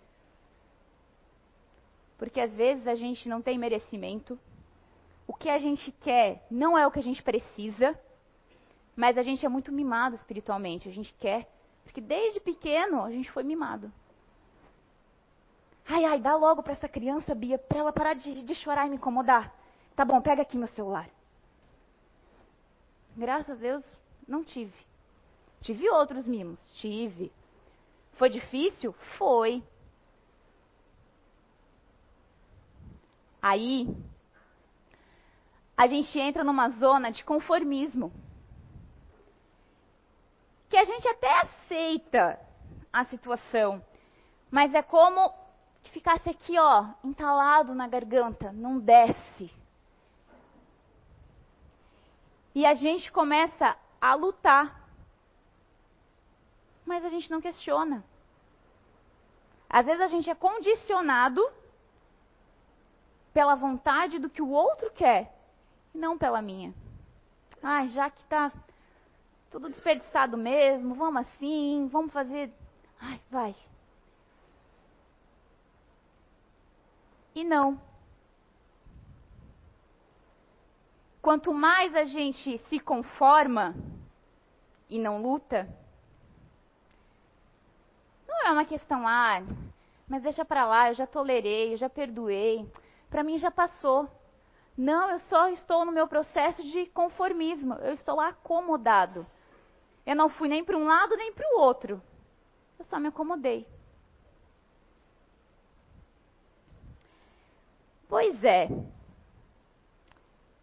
Porque 2.23 2.39
às 2.39 2.53
vezes 2.53 2.87
a 2.87 2.95
gente 2.95 3.27
não 3.27 3.41
tem 3.41 3.57
merecimento. 3.57 4.39
O 5.27 5.33
que 5.33 5.49
a 5.49 5.59
gente 5.59 5.91
quer 5.91 6.47
não 6.49 6.77
é 6.77 6.87
o 6.87 6.91
que 6.91 6.99
a 6.99 7.03
gente 7.03 7.21
precisa. 7.21 7.99
Mas 8.95 9.17
a 9.17 9.23
gente 9.23 9.45
é 9.45 9.49
muito 9.49 9.73
mimado 9.73 10.15
espiritualmente. 10.15 10.87
A 10.87 10.91
gente 10.93 11.13
quer. 11.15 11.53
Porque 11.83 11.99
desde 11.99 12.39
pequeno 12.39 13.03
a 13.03 13.11
gente 13.11 13.29
foi 13.29 13.43
mimado. 13.43 13.91
Ai, 15.85 16.05
ai, 16.05 16.21
dá 16.21 16.33
logo 16.37 16.63
para 16.63 16.71
essa 16.71 16.87
criança, 16.87 17.35
Bia, 17.35 17.59
para 17.59 17.79
ela 17.79 17.91
parar 17.91 18.13
de, 18.13 18.41
de 18.41 18.55
chorar 18.55 18.87
e 18.87 18.91
me 18.91 18.95
incomodar. 18.95 19.53
Tá 19.93 20.05
bom, 20.05 20.21
pega 20.21 20.43
aqui 20.43 20.55
meu 20.55 20.69
celular. 20.69 21.09
Graças 23.17 23.49
a 23.49 23.55
Deus, 23.59 23.85
não 24.25 24.45
tive. 24.45 24.73
Tive 25.59 25.89
outros 25.89 26.25
mimos, 26.25 26.57
tive. 26.77 27.33
Foi 28.13 28.29
difícil? 28.29 28.93
Foi. 29.17 29.61
Aí, 33.43 33.93
a 35.75 35.85
gente 35.85 36.17
entra 36.17 36.45
numa 36.45 36.69
zona 36.69 37.11
de 37.11 37.25
conformismo. 37.25 38.09
Que 40.69 40.77
a 40.77 40.85
gente 40.85 41.05
até 41.09 41.41
aceita 41.41 42.39
a 42.91 43.03
situação, 43.03 43.83
mas 44.49 44.73
é 44.73 44.81
como 44.81 45.33
que 45.83 45.91
ficasse 45.91 46.29
aqui, 46.29 46.57
ó, 46.57 46.85
entalado 47.03 47.75
na 47.75 47.85
garganta, 47.85 48.49
não 48.53 48.79
desce. 48.79 49.51
E 52.55 52.65
a 52.65 52.73
gente 52.75 53.11
começa 53.11 53.75
a 53.99 54.15
lutar. 54.15 54.87
Mas 56.85 57.03
a 57.03 57.09
gente 57.09 57.29
não 57.29 57.41
questiona. 57.41 58.05
Às 59.69 59.85
vezes 59.85 60.01
a 60.01 60.07
gente 60.07 60.29
é 60.29 60.35
condicionado 60.35 61.41
pela 63.33 63.55
vontade 63.55 64.19
do 64.19 64.29
que 64.29 64.41
o 64.41 64.49
outro 64.49 64.91
quer, 64.91 65.33
não 65.93 66.17
pela 66.17 66.41
minha. 66.41 66.73
Ah, 67.61 67.87
já 67.87 68.09
que 68.09 68.23
tá 68.25 68.51
tudo 69.49 69.69
desperdiçado 69.69 70.37
mesmo, 70.37 70.95
vamos 70.95 71.21
assim, 71.21 71.87
vamos 71.91 72.11
fazer. 72.11 72.51
Ai, 72.99 73.19
vai. 73.29 73.55
e 77.35 77.43
não. 77.43 77.79
Quanto 81.21 81.53
mais 81.53 81.95
a 81.95 82.03
gente 82.03 82.57
se 82.69 82.79
conforma 82.79 83.73
e 84.89 84.99
não 84.99 85.21
luta, 85.21 85.67
não 88.27 88.47
é 88.47 88.51
uma 88.51 88.65
questão, 88.65 89.07
ah, 89.07 89.41
mas 90.07 90.21
deixa 90.21 90.43
para 90.43 90.65
lá, 90.65 90.89
eu 90.89 90.93
já 90.93 91.07
tolerei, 91.07 91.73
eu 91.73 91.77
já 91.77 91.89
perdoei, 91.89 92.69
para 93.13 93.23
mim 93.23 93.37
já 93.37 93.51
passou. 93.51 94.09
Não, 94.75 95.11
eu 95.11 95.19
só 95.19 95.47
estou 95.49 95.85
no 95.85 95.91
meu 95.91 96.07
processo 96.07 96.63
de 96.63 96.87
conformismo, 96.87 97.75
eu 97.75 97.93
estou 97.93 98.19
acomodado. 98.19 99.23
Eu 100.03 100.15
não 100.15 100.29
fui 100.29 100.47
nem 100.47 100.65
para 100.65 100.75
um 100.75 100.87
lado 100.87 101.15
nem 101.15 101.31
para 101.31 101.47
o 101.53 101.59
outro. 101.59 102.01
Eu 102.79 102.85
só 102.85 102.99
me 102.99 103.09
acomodei. 103.09 103.67
Pois 108.09 108.43
é. 108.43 108.67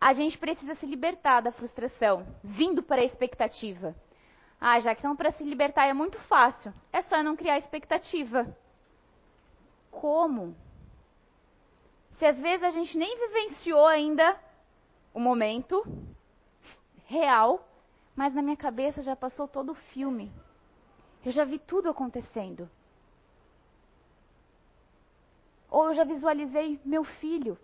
A 0.01 0.13
gente 0.13 0.37
precisa 0.37 0.75
se 0.75 0.87
libertar 0.87 1.41
da 1.43 1.53
frustração, 1.53 2.27
vindo 2.43 2.83
para 2.83 3.01
a 3.01 3.05
expectativa. 3.05 3.95
Ah, 4.61 4.81
já 4.81 4.93
que 4.93 5.05
não 5.05 5.15
para 5.15 5.31
se 5.31 5.45
libertar 5.45 5.87
é 5.87 5.93
muito 5.93 6.19
fácil. 6.23 6.75
É 6.93 7.01
só 7.03 7.23
não 7.23 7.37
criar 7.37 7.59
expectativa. 7.59 8.45
Como? 9.89 10.57
Se 12.21 12.27
às 12.27 12.39
vezes 12.39 12.63
a 12.63 12.71
gente 12.71 12.99
nem 12.99 13.19
vivenciou 13.19 13.87
ainda 13.87 14.39
o 15.15 15.19
momento 15.19 15.83
real, 17.07 17.67
mas 18.15 18.35
na 18.35 18.43
minha 18.43 18.59
cabeça 18.59 19.01
já 19.01 19.17
passou 19.17 19.49
todo 19.49 19.73
o 19.73 19.75
filme. 19.75 20.31
Eu 21.25 21.33
já 21.33 21.47
vi 21.47 21.59
tudo 21.59 21.89
acontecendo. 21.89 22.69
Ou 25.71 25.89
eu 25.89 25.95
já 25.95 26.05
visualizei 26.05 26.79
meu 26.85 27.05
filho 27.05 27.59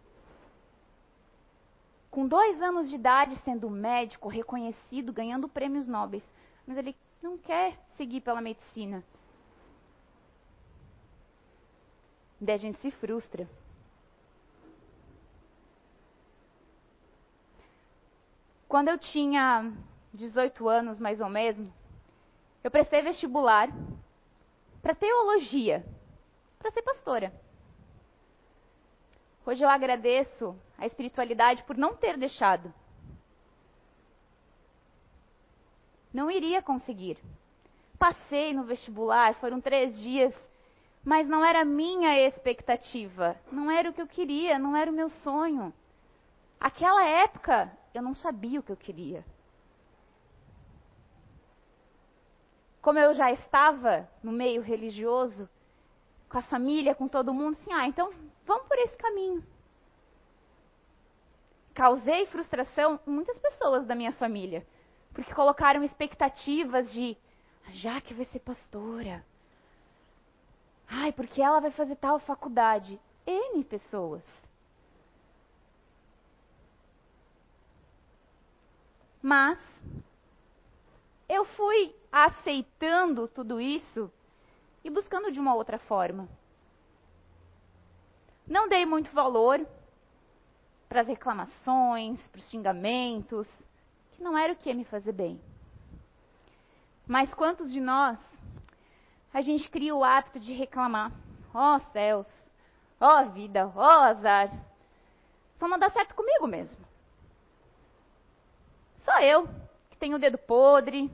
com 2.11 2.27
dois 2.27 2.63
anos 2.63 2.89
de 2.89 2.95
idade 2.95 3.37
sendo 3.45 3.69
médico, 3.69 4.27
reconhecido, 4.27 5.13
ganhando 5.13 5.51
prêmios 5.51 5.87
nobres. 5.87 6.23
Mas 6.67 6.79
ele 6.79 6.97
não 7.21 7.37
quer 7.37 7.79
seguir 7.99 8.23
pela 8.23 8.41
medicina. 8.41 9.05
Daí 12.41 12.55
a 12.55 12.59
gente 12.59 12.81
se 12.81 12.91
frustra. 12.91 13.47
Quando 18.77 18.89
eu 18.89 18.99
tinha 18.99 19.73
18 20.13 20.69
anos, 20.69 20.99
mais 20.99 21.19
ou 21.19 21.31
menos, 21.31 21.67
eu 22.63 22.71
prestei 22.71 23.01
vestibular 23.01 23.71
para 24.83 24.95
teologia, 24.95 25.83
para 26.59 26.71
ser 26.71 26.83
pastora. 26.83 27.33
Hoje 29.47 29.65
eu 29.65 29.69
agradeço 29.71 30.55
a 30.77 30.85
espiritualidade 30.85 31.63
por 31.63 31.75
não 31.75 31.97
ter 31.97 32.19
deixado. 32.19 32.71
Não 36.13 36.31
iria 36.31 36.61
conseguir. 36.61 37.17
Passei 37.99 38.53
no 38.53 38.65
vestibular, 38.65 39.37
foram 39.37 39.59
três 39.59 39.99
dias, 39.99 40.35
mas 41.03 41.27
não 41.27 41.43
era 41.43 41.65
minha 41.65 42.21
expectativa, 42.29 43.41
não 43.51 43.71
era 43.71 43.89
o 43.89 43.95
que 43.95 44.03
eu 44.03 44.07
queria, 44.07 44.59
não 44.59 44.77
era 44.77 44.91
o 44.91 44.95
meu 44.95 45.09
sonho. 45.09 45.73
Aquela 46.61 47.07
época 47.07 47.73
eu 47.97 48.03
não 48.03 48.15
sabia 48.15 48.61
o 48.61 48.63
que 48.63 48.73
eu 48.73 48.77
queria. 48.77 49.25
Como 52.83 52.99
eu 52.99 53.15
já 53.15 53.33
estava 53.33 54.09
no 54.23 54.31
meio 54.31 54.63
religioso, 54.63 55.49
com 56.29 56.39
a 56.39 56.43
família, 56.43 56.95
com 56.95 57.09
todo 57.09 57.35
mundo, 57.35 57.57
assim, 57.61 57.73
ah, 57.73 57.87
então 57.87 58.13
vamos 58.45 58.69
por 58.69 58.79
esse 58.79 58.97
caminho. 58.97 59.45
Causei 61.75 62.27
frustração 62.27 63.01
em 63.07 63.11
muitas 63.11 63.37
pessoas 63.39 63.87
da 63.87 63.95
minha 63.95 64.13
família, 64.13 64.67
porque 65.13 65.35
colocaram 65.35 65.83
expectativas 65.83 66.91
de, 66.93 67.17
já 67.73 68.01
que 68.01 68.15
vai 68.15 68.27
ser 68.27 68.39
pastora. 68.41 69.25
Ai, 70.89 71.13
porque 71.13 71.43
ela 71.43 71.61
vai 71.61 71.71
fazer 71.73 71.97
tal 71.97 72.19
faculdade. 72.21 73.01
N 73.27 73.65
pessoas. 73.65 74.23
Mas 79.27 79.59
eu 81.29 81.45
fui 81.45 81.93
aceitando 82.13 83.27
tudo 83.27 83.61
isso 83.61 84.09
e 84.85 84.89
buscando 84.89 85.33
de 85.33 85.41
uma 85.41 85.53
outra 85.53 85.81
forma. 85.81 86.29
Não 88.47 88.69
dei 88.69 88.87
muito 88.87 89.11
valor 89.11 89.67
para 90.89 91.01
as 91.01 91.09
reclamações, 91.09 92.21
para 92.29 92.39
os 92.39 92.49
xingamentos, 92.49 93.49
que 94.13 94.23
não 94.23 94.39
era 94.39 94.53
o 94.53 94.57
que 94.57 94.69
ia 94.69 94.77
me 94.77 94.85
fazer 94.85 95.11
bem. 95.11 95.41
Mas 97.05 97.35
quantos 97.35 97.73
de 97.73 97.81
nós 97.81 98.17
a 99.35 99.43
gente 99.43 99.69
cria 99.69 99.93
o 99.93 100.05
hábito 100.05 100.39
de 100.39 100.53
reclamar? 100.53 101.11
Ó 101.53 101.75
oh, 101.75 101.81
céus, 101.91 102.29
ó 103.01 103.23
oh, 103.23 103.31
vida, 103.31 103.67
ó 103.75 103.81
oh, 103.81 104.03
azar. 104.05 104.53
Só 105.59 105.67
não 105.67 105.81
dá 105.81 105.91
certo 105.91 106.15
comigo 106.15 106.47
mesmo. 106.47 106.86
Só 109.07 109.21
eu, 109.21 109.49
que 109.89 109.97
tenho 109.97 110.17
o 110.17 110.19
dedo 110.19 110.37
podre. 110.37 111.09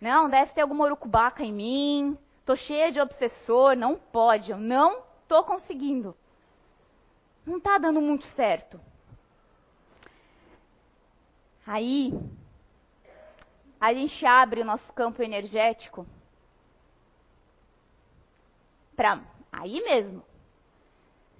Não, 0.00 0.30
deve 0.30 0.52
ter 0.52 0.60
alguma 0.60 0.84
urucubaca 0.84 1.42
em 1.42 1.52
mim. 1.52 2.18
Tô 2.46 2.54
cheia 2.54 2.92
de 2.92 3.00
obsessor, 3.00 3.74
não 3.74 3.96
pode, 3.96 4.52
eu 4.52 4.56
não 4.56 5.02
tô 5.26 5.42
conseguindo. 5.42 6.16
Não 7.44 7.58
tá 7.58 7.76
dando 7.76 8.00
muito 8.00 8.24
certo. 8.36 8.80
Aí, 11.66 12.12
a 13.80 13.92
gente 13.92 14.24
abre 14.24 14.60
o 14.60 14.64
nosso 14.64 14.92
campo 14.92 15.24
energético 15.24 16.06
para 18.94 19.20
aí 19.50 19.82
mesmo. 19.82 20.22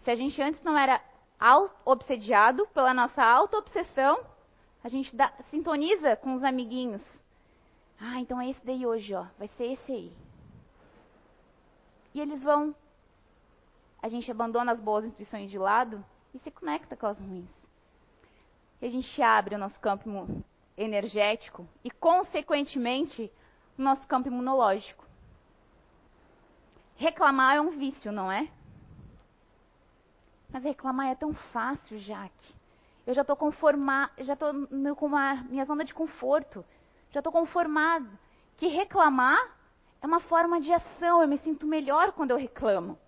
Se 0.02 0.10
a 0.10 0.16
gente 0.16 0.42
antes 0.42 0.60
não 0.64 0.76
era 0.76 1.00
obsediado 1.84 2.66
pela 2.74 2.92
nossa 2.92 3.22
auto-obsessão, 3.22 4.33
a 4.84 4.88
gente 4.90 5.16
dá, 5.16 5.32
sintoniza 5.50 6.14
com 6.14 6.34
os 6.34 6.44
amiguinhos. 6.44 7.02
Ah, 7.98 8.20
então 8.20 8.38
é 8.38 8.50
esse 8.50 8.64
daí 8.66 8.86
hoje, 8.86 9.14
ó. 9.14 9.24
Vai 9.38 9.48
ser 9.56 9.72
esse 9.72 9.90
aí. 9.90 10.12
E 12.12 12.20
eles 12.20 12.42
vão. 12.42 12.76
A 14.02 14.10
gente 14.10 14.30
abandona 14.30 14.72
as 14.72 14.78
boas 14.78 15.06
intuições 15.06 15.50
de 15.50 15.56
lado 15.56 16.04
e 16.34 16.38
se 16.38 16.50
conecta 16.50 16.94
com 16.94 17.06
as 17.06 17.18
ruins. 17.18 17.48
E 18.82 18.84
a 18.84 18.90
gente 18.90 19.22
abre 19.22 19.54
o 19.54 19.58
nosso 19.58 19.80
campo 19.80 20.44
energético 20.76 21.66
e, 21.82 21.90
consequentemente, 21.90 23.32
o 23.78 23.82
nosso 23.82 24.06
campo 24.06 24.28
imunológico. 24.28 25.02
Reclamar 26.96 27.56
é 27.56 27.60
um 27.62 27.70
vício, 27.70 28.12
não 28.12 28.30
é? 28.30 28.50
Mas 30.52 30.62
reclamar 30.62 31.06
é 31.06 31.14
tão 31.14 31.32
fácil, 31.32 31.98
Jaque. 31.98 32.54
Eu 33.06 33.12
já 33.12 33.20
estou 33.20 33.36
conformado, 33.36 34.12
já 34.18 34.32
estou 34.32 34.52
com 34.96 35.06
uma 35.06 35.34
minha 35.44 35.64
zona 35.64 35.84
de 35.84 35.92
conforto. 35.92 36.64
Já 37.10 37.20
estou 37.20 37.32
conformado 37.32 38.08
que 38.56 38.66
reclamar 38.66 39.38
é 40.00 40.06
uma 40.06 40.20
forma 40.20 40.60
de 40.60 40.72
ação. 40.72 41.20
Eu 41.20 41.28
me 41.28 41.38
sinto 41.38 41.66
melhor 41.66 42.12
quando 42.12 42.30
eu 42.30 42.36
reclamo. 42.36 42.98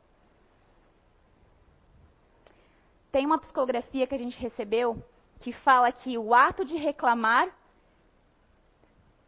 Tem 3.10 3.24
uma 3.24 3.38
psicografia 3.38 4.06
que 4.06 4.14
a 4.14 4.18
gente 4.18 4.38
recebeu 4.38 5.02
que 5.40 5.52
fala 5.52 5.90
que 5.90 6.18
o 6.18 6.34
ato 6.34 6.64
de 6.64 6.76
reclamar 6.76 7.48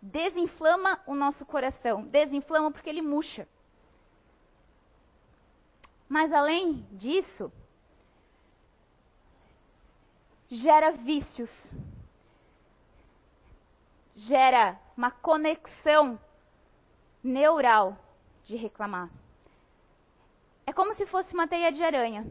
desinflama 0.01 1.01
o 1.07 1.15
nosso 1.15 1.45
coração. 1.47 2.03
Desinflama 2.03 2.71
porque 2.71 2.89
ele 2.91 3.03
murcha. 3.03 3.49
Mas 6.09 6.33
além 6.33 6.87
disso, 6.93 7.53
gera 10.51 10.93
vícios, 10.93 11.51
gera 14.15 14.79
uma 14.97 15.11
conexão 15.11 16.19
neural 17.23 17.97
de 18.45 18.57
reclamar. 18.57 19.11
É 20.67 20.73
como 20.73 20.95
se 20.95 21.07
fosse 21.07 21.33
uma 21.35 21.47
teia 21.47 21.71
de 21.71 21.83
aranha. 21.83 22.27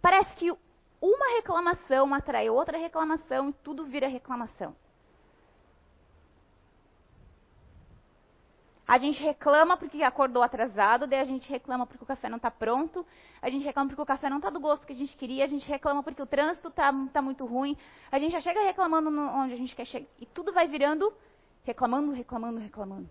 Parece 0.00 0.34
que 0.34 0.54
uma 1.00 1.36
reclamação 1.36 2.12
atrai 2.12 2.48
outra 2.48 2.78
reclamação 2.78 3.50
e 3.50 3.52
tudo 3.54 3.84
vira 3.84 4.08
reclamação. 4.08 4.74
A 8.86 8.98
gente 8.98 9.22
reclama 9.22 9.76
porque 9.76 10.02
acordou 10.02 10.42
atrasado, 10.42 11.06
daí 11.06 11.20
a 11.20 11.24
gente 11.24 11.48
reclama 11.48 11.86
porque 11.86 12.04
o 12.04 12.06
café 12.06 12.28
não 12.28 12.36
está 12.36 12.50
pronto, 12.50 13.06
a 13.40 13.48
gente 13.48 13.64
reclama 13.64 13.88
porque 13.88 14.02
o 14.02 14.06
café 14.06 14.28
não 14.28 14.36
está 14.36 14.50
do 14.50 14.60
gosto 14.60 14.86
que 14.86 14.92
a 14.92 14.96
gente 14.96 15.16
queria, 15.16 15.44
a 15.44 15.48
gente 15.48 15.66
reclama 15.66 16.02
porque 16.02 16.20
o 16.20 16.26
trânsito 16.26 16.68
está 16.68 16.92
tá 17.12 17.22
muito 17.22 17.46
ruim, 17.46 17.76
a 18.12 18.18
gente 18.18 18.32
já 18.32 18.40
chega 18.40 18.62
reclamando 18.62 19.08
onde 19.08 19.54
a 19.54 19.56
gente 19.56 19.74
quer 19.74 19.86
chegar. 19.86 20.06
E 20.20 20.26
tudo 20.26 20.52
vai 20.52 20.68
virando 20.68 21.12
reclamando, 21.64 22.12
reclamando, 22.12 22.60
reclamando. 22.60 23.08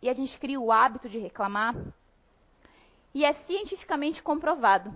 E 0.00 0.08
a 0.08 0.14
gente 0.14 0.38
cria 0.38 0.60
o 0.60 0.70
hábito 0.70 1.08
de 1.08 1.18
reclamar, 1.18 1.74
e 3.12 3.24
é 3.24 3.32
cientificamente 3.46 4.22
comprovado. 4.22 4.92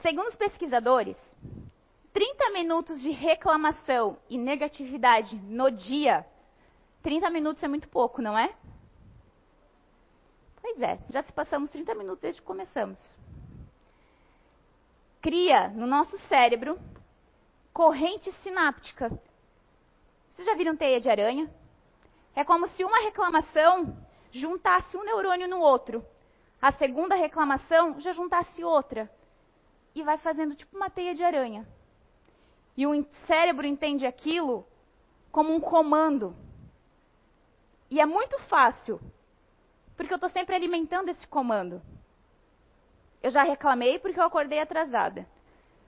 Segundo 0.00 0.28
os 0.28 0.36
pesquisadores, 0.36 1.16
30 2.18 2.50
minutos 2.50 3.00
de 3.00 3.10
reclamação 3.10 4.18
e 4.28 4.36
negatividade 4.36 5.36
no 5.36 5.70
dia, 5.70 6.26
30 7.00 7.30
minutos 7.30 7.62
é 7.62 7.68
muito 7.68 7.88
pouco, 7.88 8.20
não 8.20 8.36
é? 8.36 8.52
Pois 10.60 10.80
é, 10.82 10.98
já 11.10 11.22
se 11.22 11.32
passamos 11.32 11.70
30 11.70 11.94
minutos 11.94 12.20
desde 12.20 12.40
que 12.40 12.46
começamos. 12.48 12.98
Cria 15.22 15.68
no 15.68 15.86
nosso 15.86 16.18
cérebro 16.22 16.76
corrente 17.72 18.32
sináptica. 18.42 19.10
Vocês 20.30 20.44
já 20.44 20.56
viram 20.56 20.76
teia 20.76 21.00
de 21.00 21.08
aranha? 21.08 21.48
É 22.34 22.42
como 22.42 22.66
se 22.70 22.82
uma 22.82 22.98
reclamação 22.98 23.96
juntasse 24.32 24.96
um 24.96 25.04
neurônio 25.04 25.46
no 25.46 25.60
outro. 25.60 26.04
A 26.60 26.72
segunda 26.72 27.14
reclamação 27.14 28.00
já 28.00 28.10
juntasse 28.10 28.64
outra. 28.64 29.08
E 29.94 30.02
vai 30.02 30.18
fazendo 30.18 30.56
tipo 30.56 30.76
uma 30.76 30.90
teia 30.90 31.14
de 31.14 31.22
aranha. 31.22 31.77
E 32.78 32.86
o 32.86 33.04
cérebro 33.26 33.66
entende 33.66 34.06
aquilo 34.06 34.64
como 35.32 35.52
um 35.52 35.58
comando. 35.58 36.32
E 37.90 38.00
é 38.00 38.06
muito 38.06 38.38
fácil, 38.42 39.00
porque 39.96 40.12
eu 40.12 40.16
estou 40.16 40.30
sempre 40.30 40.54
alimentando 40.54 41.08
esse 41.08 41.26
comando. 41.26 41.82
Eu 43.20 43.32
já 43.32 43.42
reclamei 43.42 43.98
porque 43.98 44.20
eu 44.20 44.24
acordei 44.24 44.60
atrasada. 44.60 45.26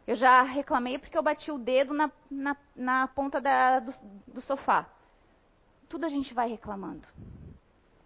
Eu 0.04 0.16
já 0.16 0.42
reclamei 0.42 0.98
porque 0.98 1.16
eu 1.16 1.22
bati 1.22 1.52
o 1.52 1.58
dedo 1.58 1.94
na, 1.94 2.10
na, 2.28 2.56
na 2.74 3.06
ponta 3.06 3.40
da, 3.40 3.78
do, 3.78 3.94
do 4.26 4.40
sofá. 4.40 4.84
Tudo 5.88 6.06
a 6.06 6.08
gente 6.08 6.34
vai 6.34 6.48
reclamando. 6.48 7.06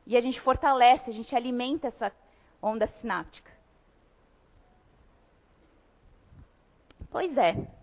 E 0.07 0.15
a 0.15 0.21
gente 0.21 0.39
fortalece, 0.43 1.09
a 1.09 1.15
gente 1.15 1.35
alimenta 1.35 1.87
essa 1.87 2.13
onda 2.61 2.87
sináptica. 3.01 3.51
Pois 7.11 7.35
é 7.39 7.83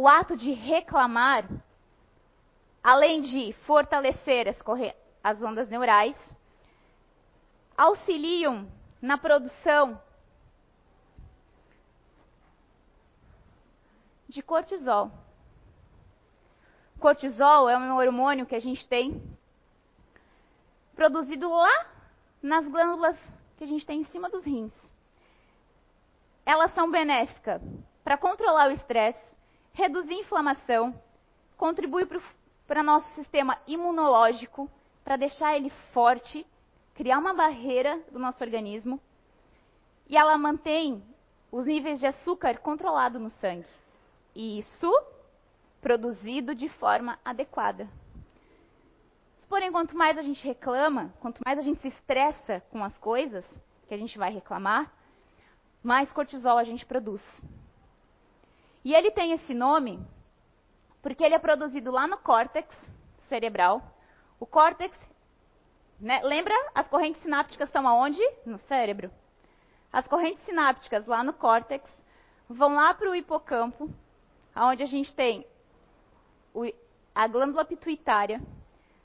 o 0.00 0.08
ato 0.08 0.34
de 0.34 0.50
reclamar, 0.52 1.46
além 2.82 3.20
de 3.20 3.52
fortalecer 3.66 4.48
as, 4.48 4.56
as 5.22 5.42
ondas 5.42 5.68
neurais, 5.68 6.16
auxiliam 7.76 8.66
na 9.02 9.18
produção 9.18 10.00
de 14.26 14.40
cortisol. 14.40 15.10
Cortisol 16.98 17.68
é 17.68 17.76
um 17.76 17.94
hormônio 17.94 18.46
que 18.46 18.54
a 18.54 18.60
gente 18.60 18.88
tem 18.88 19.22
produzido 20.96 21.46
lá 21.50 21.86
nas 22.42 22.66
glândulas 22.66 23.18
que 23.58 23.64
a 23.64 23.66
gente 23.66 23.84
tem 23.84 24.00
em 24.00 24.04
cima 24.04 24.30
dos 24.30 24.46
rins. 24.46 24.72
Elas 26.46 26.72
são 26.72 26.90
benéficas 26.90 27.60
para 28.02 28.16
controlar 28.16 28.70
o 28.70 28.72
estresse, 28.72 29.29
reduzir 29.72 30.14
inflamação, 30.14 30.94
contribui 31.56 32.06
para 32.66 32.80
o 32.80 32.84
nosso 32.84 33.10
sistema 33.14 33.58
imunológico, 33.66 34.70
para 35.04 35.16
deixar 35.16 35.56
ele 35.56 35.70
forte, 35.92 36.46
criar 36.94 37.18
uma 37.18 37.34
barreira 37.34 38.00
do 38.10 38.18
nosso 38.18 38.42
organismo, 38.42 39.00
e 40.08 40.16
ela 40.16 40.36
mantém 40.36 41.02
os 41.50 41.66
níveis 41.66 41.98
de 41.98 42.06
açúcar 42.06 42.58
controlados 42.58 43.20
no 43.20 43.30
sangue. 43.30 43.66
E 44.34 44.58
isso 44.60 44.90
produzido 45.80 46.54
de 46.54 46.68
forma 46.68 47.18
adequada. 47.24 47.88
Porém, 49.48 49.72
quanto 49.72 49.96
mais 49.96 50.16
a 50.16 50.22
gente 50.22 50.46
reclama, 50.46 51.12
quanto 51.20 51.40
mais 51.44 51.58
a 51.58 51.62
gente 51.62 51.80
se 51.80 51.88
estressa 51.88 52.62
com 52.70 52.84
as 52.84 52.96
coisas 52.98 53.44
que 53.88 53.94
a 53.94 53.96
gente 53.96 54.16
vai 54.16 54.32
reclamar, 54.32 54.92
mais 55.82 56.12
cortisol 56.12 56.56
a 56.56 56.62
gente 56.62 56.86
produz. 56.86 57.20
E 58.84 58.94
ele 58.94 59.10
tem 59.10 59.32
esse 59.32 59.54
nome 59.54 60.00
porque 61.02 61.24
ele 61.24 61.34
é 61.34 61.38
produzido 61.38 61.90
lá 61.90 62.06
no 62.06 62.18
córtex 62.18 62.68
cerebral, 63.28 63.82
O 64.40 64.46
córtex, 64.46 64.96
né, 66.00 66.20
lembra? 66.22 66.54
As 66.74 66.88
correntes 66.88 67.22
sinápticas 67.22 67.68
estão 67.68 67.86
aonde? 67.86 68.20
No 68.44 68.58
cérebro. 68.58 69.10
As 69.92 70.06
correntes 70.08 70.44
sinápticas 70.44 71.06
lá 71.06 71.22
no 71.22 71.32
córtex 71.34 71.84
vão 72.48 72.74
lá 72.74 72.94
para 72.94 73.10
o 73.10 73.14
hipocampo, 73.14 73.90
onde 74.56 74.82
a 74.82 74.86
gente 74.86 75.14
tem 75.14 75.46
a 77.14 77.26
glândula 77.28 77.64
pituitária. 77.64 78.40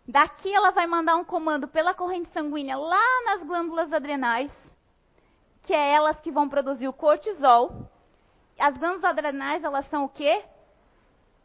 Daqui 0.07 0.53
ela 0.53 0.71
vai 0.71 0.87
mandar 0.87 1.17
um 1.17 1.25
comando 1.25 1.67
pela 1.67 1.93
corrente 1.93 2.29
sanguínea 2.31 2.77
lá 2.77 3.23
nas 3.25 3.43
glândulas 3.43 3.91
adrenais, 3.91 4.51
que 5.63 5.73
é 5.73 5.93
elas 5.93 6.19
que 6.21 6.31
vão 6.31 6.47
produzir 6.47 6.87
o 6.87 6.93
cortisol. 6.93 7.89
As 8.57 8.77
glândulas 8.77 9.05
adrenais, 9.05 9.63
elas 9.63 9.87
são 9.89 10.05
o 10.05 10.09
quê? 10.09 10.43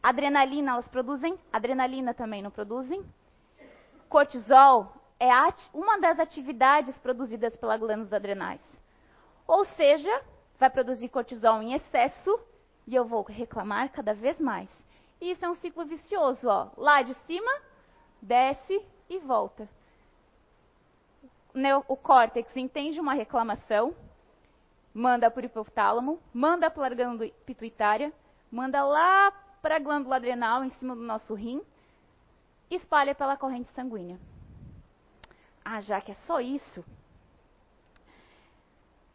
Adrenalina, 0.01 0.71
elas 0.71 0.87
produzem? 0.87 1.37
Adrenalina 1.51 2.13
também 2.13 2.41
não 2.41 2.49
produzem? 2.49 3.05
Cortisol 4.09 4.93
é 5.19 5.29
uma 5.73 5.99
das 5.99 6.19
atividades 6.19 6.97
produzidas 6.97 7.55
pelas 7.55 7.79
glândulas 7.79 8.11
adrenais. 8.11 8.59
Ou 9.45 9.65
seja, 9.65 10.23
vai 10.57 10.69
produzir 10.69 11.09
cortisol 11.09 11.61
em 11.61 11.73
excesso 11.73 12.39
e 12.87 12.95
eu 12.95 13.05
vou 13.05 13.23
reclamar 13.23 13.91
cada 13.91 14.13
vez 14.13 14.39
mais. 14.39 14.69
E 15.19 15.31
isso 15.31 15.45
é 15.45 15.49
um 15.49 15.55
ciclo 15.55 15.85
vicioso, 15.85 16.47
ó. 16.47 16.69
Lá 16.75 17.03
de 17.03 17.13
cima, 17.27 17.51
desce 18.21 18.83
e 19.07 19.19
volta. 19.19 19.69
O 21.87 21.95
córtex 21.95 22.55
entende 22.57 22.99
uma 22.99 23.13
reclamação, 23.13 23.93
manda 24.93 25.29
para 25.31 25.43
o 25.43 25.45
hipotálamo, 25.45 26.19
manda 26.33 26.69
para 26.69 26.87
a 26.87 26.95
glândula 26.95 27.29
pituitária, 27.45 28.11
manda 28.51 28.83
lá 28.83 29.31
para 29.61 29.75
a 29.75 29.79
glândula 29.79 30.17
adrenal, 30.17 30.63
em 30.63 30.71
cima 30.71 30.95
do 30.95 31.01
nosso 31.01 31.33
rim, 31.33 31.61
e 32.69 32.75
espalha 32.75 33.13
pela 33.15 33.37
corrente 33.37 33.71
sanguínea. 33.73 34.19
Ah, 35.63 35.79
já 35.79 36.01
que 36.01 36.11
é 36.11 36.15
só 36.15 36.39
isso? 36.39 36.83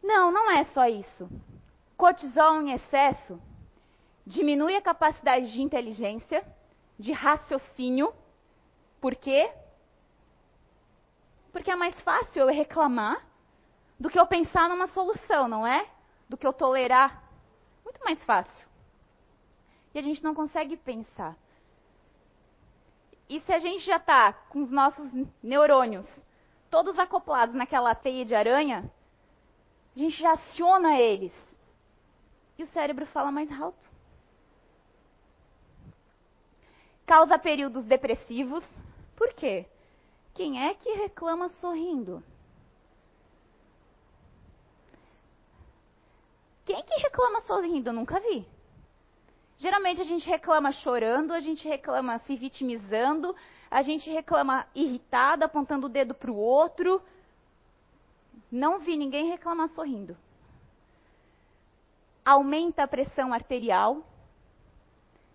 Não, 0.01 0.31
não 0.31 0.49
é 0.49 0.63
só 0.65 0.87
isso. 0.87 1.29
Cortisol 1.97 2.61
em 2.61 2.71
excesso 2.71 3.39
diminui 4.25 4.75
a 4.75 4.81
capacidade 4.81 5.51
de 5.51 5.61
inteligência, 5.61 6.45
de 6.97 7.11
raciocínio. 7.11 8.13
Por 9.01 9.15
quê? 9.15 9.51
Porque 11.51 11.71
é 11.71 11.75
mais 11.75 11.99
fácil 12.01 12.41
eu 12.41 12.47
reclamar 12.47 13.25
do 13.99 14.09
que 14.09 14.19
eu 14.19 14.27
pensar 14.27 14.69
numa 14.69 14.87
solução, 14.87 15.47
não 15.47 15.65
é? 15.65 15.87
Do 16.29 16.37
que 16.37 16.45
eu 16.45 16.53
tolerar. 16.53 17.23
Muito 17.83 18.03
mais 18.03 18.21
fácil. 18.23 18.67
E 19.93 19.99
a 19.99 20.01
gente 20.01 20.23
não 20.23 20.35
consegue 20.35 20.77
pensar. 20.77 21.35
E 23.29 23.39
se 23.41 23.51
a 23.51 23.59
gente 23.59 23.85
já 23.85 23.97
está 23.97 24.31
com 24.31 24.61
os 24.61 24.71
nossos 24.71 25.11
neurônios 25.41 26.07
todos 26.69 26.97
acoplados 26.99 27.55
naquela 27.55 27.95
teia 27.95 28.25
de 28.25 28.35
aranha, 28.35 28.89
a 29.95 29.99
gente 29.99 30.17
já 30.17 30.33
aciona 30.33 30.99
eles. 30.99 31.33
E 32.57 32.63
o 32.63 32.67
cérebro 32.67 33.05
fala 33.07 33.31
mais 33.31 33.51
alto. 33.51 33.87
Causa 37.05 37.39
períodos 37.39 37.85
depressivos. 37.85 38.63
Por 39.15 39.33
quê? 39.33 39.65
Quem 40.33 40.63
é 40.67 40.73
que 40.73 40.89
reclama 40.91 41.49
sorrindo? 41.49 42.23
Quem 46.67 46.83
que 46.83 46.99
reclama 47.01 47.39
sorrindo? 47.43 47.89
Eu 47.89 47.93
nunca 47.93 48.19
vi. 48.19 48.45
Geralmente 49.57 50.01
a 50.01 50.03
gente 50.03 50.27
reclama 50.27 50.73
chorando, 50.73 51.31
a 51.31 51.39
gente 51.39 51.65
reclama 51.65 52.19
se 52.19 52.35
vitimizando, 52.35 53.33
a 53.71 53.81
gente 53.81 54.09
reclama 54.11 54.67
irritado, 54.75 55.45
apontando 55.45 55.87
o 55.87 55.89
dedo 55.89 56.13
para 56.13 56.29
o 56.29 56.35
outro. 56.35 57.01
Não 58.51 58.79
vi 58.79 58.97
ninguém 58.97 59.29
reclamar 59.29 59.69
sorrindo. 59.69 60.17
Aumenta 62.25 62.83
a 62.83 62.87
pressão 62.87 63.31
arterial, 63.31 64.05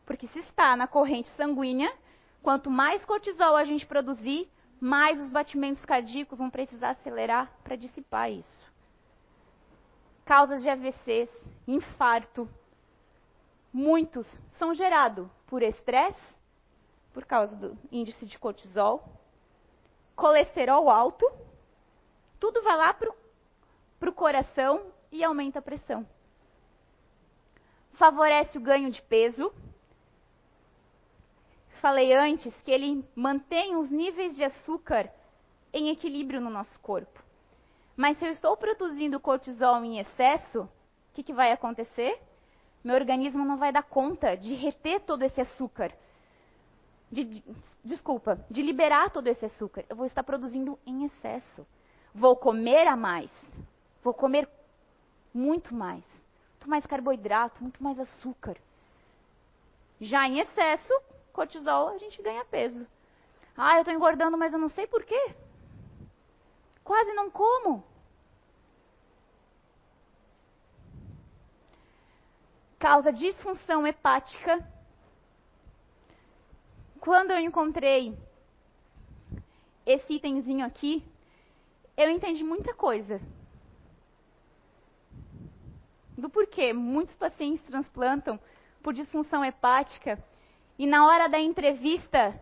porque 0.04 0.28
se 0.28 0.40
está 0.40 0.76
na 0.76 0.86
corrente 0.86 1.30
sanguínea, 1.30 1.90
quanto 2.42 2.70
mais 2.70 3.06
cortisol 3.06 3.56
a 3.56 3.64
gente 3.64 3.86
produzir, 3.86 4.50
mais 4.78 5.18
os 5.18 5.30
batimentos 5.30 5.82
cardíacos 5.86 6.36
vão 6.36 6.50
precisar 6.50 6.90
acelerar 6.90 7.50
para 7.64 7.74
dissipar 7.74 8.30
isso. 8.30 8.71
Causas 10.24 10.62
de 10.62 10.70
AVCs, 10.70 11.28
infarto, 11.66 12.48
muitos 13.72 14.26
são 14.58 14.74
gerados 14.74 15.28
por 15.46 15.62
estresse, 15.62 16.32
por 17.12 17.24
causa 17.24 17.54
do 17.56 17.76
índice 17.90 18.24
de 18.26 18.38
cortisol, 18.38 19.04
colesterol 20.14 20.88
alto, 20.88 21.30
tudo 22.38 22.62
vai 22.62 22.76
lá 22.76 22.94
para 22.94 23.10
o 24.10 24.12
coração 24.12 24.82
e 25.10 25.22
aumenta 25.24 25.58
a 25.58 25.62
pressão. 25.62 26.06
Favorece 27.94 28.56
o 28.56 28.60
ganho 28.60 28.90
de 28.90 29.02
peso, 29.02 29.52
falei 31.80 32.12
antes 32.12 32.54
que 32.62 32.70
ele 32.70 33.04
mantém 33.14 33.76
os 33.76 33.90
níveis 33.90 34.36
de 34.36 34.44
açúcar 34.44 35.12
em 35.72 35.90
equilíbrio 35.90 36.40
no 36.40 36.48
nosso 36.48 36.78
corpo. 36.80 37.22
Mas 37.96 38.18
se 38.18 38.24
eu 38.24 38.32
estou 38.32 38.56
produzindo 38.56 39.20
cortisol 39.20 39.84
em 39.84 39.98
excesso, 39.98 40.62
o 40.62 40.68
que, 41.14 41.22
que 41.22 41.32
vai 41.32 41.52
acontecer? 41.52 42.18
Meu 42.82 42.96
organismo 42.96 43.44
não 43.44 43.56
vai 43.56 43.70
dar 43.70 43.82
conta 43.82 44.36
de 44.36 44.54
reter 44.54 45.00
todo 45.00 45.22
esse 45.22 45.40
açúcar. 45.40 45.92
De, 47.10 47.24
de, 47.24 47.44
desculpa, 47.84 48.44
de 48.50 48.62
liberar 48.62 49.10
todo 49.10 49.26
esse 49.26 49.44
açúcar. 49.44 49.84
Eu 49.88 49.96
vou 49.96 50.06
estar 50.06 50.22
produzindo 50.22 50.78
em 50.86 51.04
excesso. 51.04 51.66
Vou 52.14 52.34
comer 52.34 52.86
a 52.88 52.96
mais. 52.96 53.30
Vou 54.02 54.14
comer 54.14 54.48
muito 55.32 55.74
mais. 55.74 56.02
Muito 56.52 56.70
mais 56.70 56.86
carboidrato, 56.86 57.62
muito 57.62 57.82
mais 57.82 57.98
açúcar. 57.98 58.56
Já 60.00 60.26
em 60.26 60.40
excesso, 60.40 60.92
cortisol, 61.32 61.88
a 61.88 61.98
gente 61.98 62.20
ganha 62.22 62.44
peso. 62.44 62.86
Ah, 63.56 63.76
eu 63.76 63.80
estou 63.80 63.94
engordando, 63.94 64.36
mas 64.38 64.52
eu 64.52 64.58
não 64.58 64.68
sei 64.68 64.86
por 64.86 65.04
quê. 65.04 65.34
Quase 66.84 67.12
não 67.12 67.30
como. 67.30 67.84
Causa 72.78 73.12
disfunção 73.12 73.86
hepática. 73.86 74.66
Quando 77.00 77.30
eu 77.30 77.38
encontrei 77.38 78.16
esse 79.86 80.14
itemzinho 80.14 80.64
aqui, 80.64 81.04
eu 81.96 82.10
entendi 82.10 82.42
muita 82.42 82.74
coisa. 82.74 83.20
Do 86.16 86.28
porquê 86.28 86.72
muitos 86.72 87.14
pacientes 87.14 87.64
transplantam 87.64 88.38
por 88.82 88.92
disfunção 88.92 89.44
hepática 89.44 90.22
e 90.78 90.86
na 90.86 91.06
hora 91.06 91.28
da 91.28 91.38
entrevista, 91.38 92.40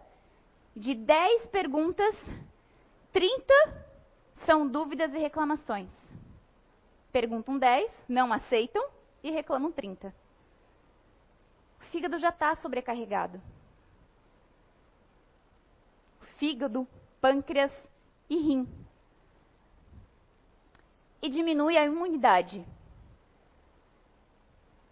de 0.74 0.94
10 0.94 1.48
perguntas, 1.48 2.14
30 3.12 3.89
são 4.50 4.66
dúvidas 4.66 5.14
e 5.14 5.18
reclamações. 5.18 5.88
Perguntam 7.12 7.56
10, 7.56 7.88
não 8.08 8.32
aceitam 8.32 8.84
e 9.22 9.30
reclamam 9.30 9.70
30. 9.70 10.12
O 11.78 11.84
fígado 11.92 12.18
já 12.18 12.30
está 12.30 12.56
sobrecarregado. 12.56 13.40
Fígado, 16.36 16.84
pâncreas 17.20 17.70
e 18.28 18.38
rim. 18.38 18.68
E 21.22 21.30
diminui 21.30 21.76
a 21.76 21.84
imunidade. 21.84 22.66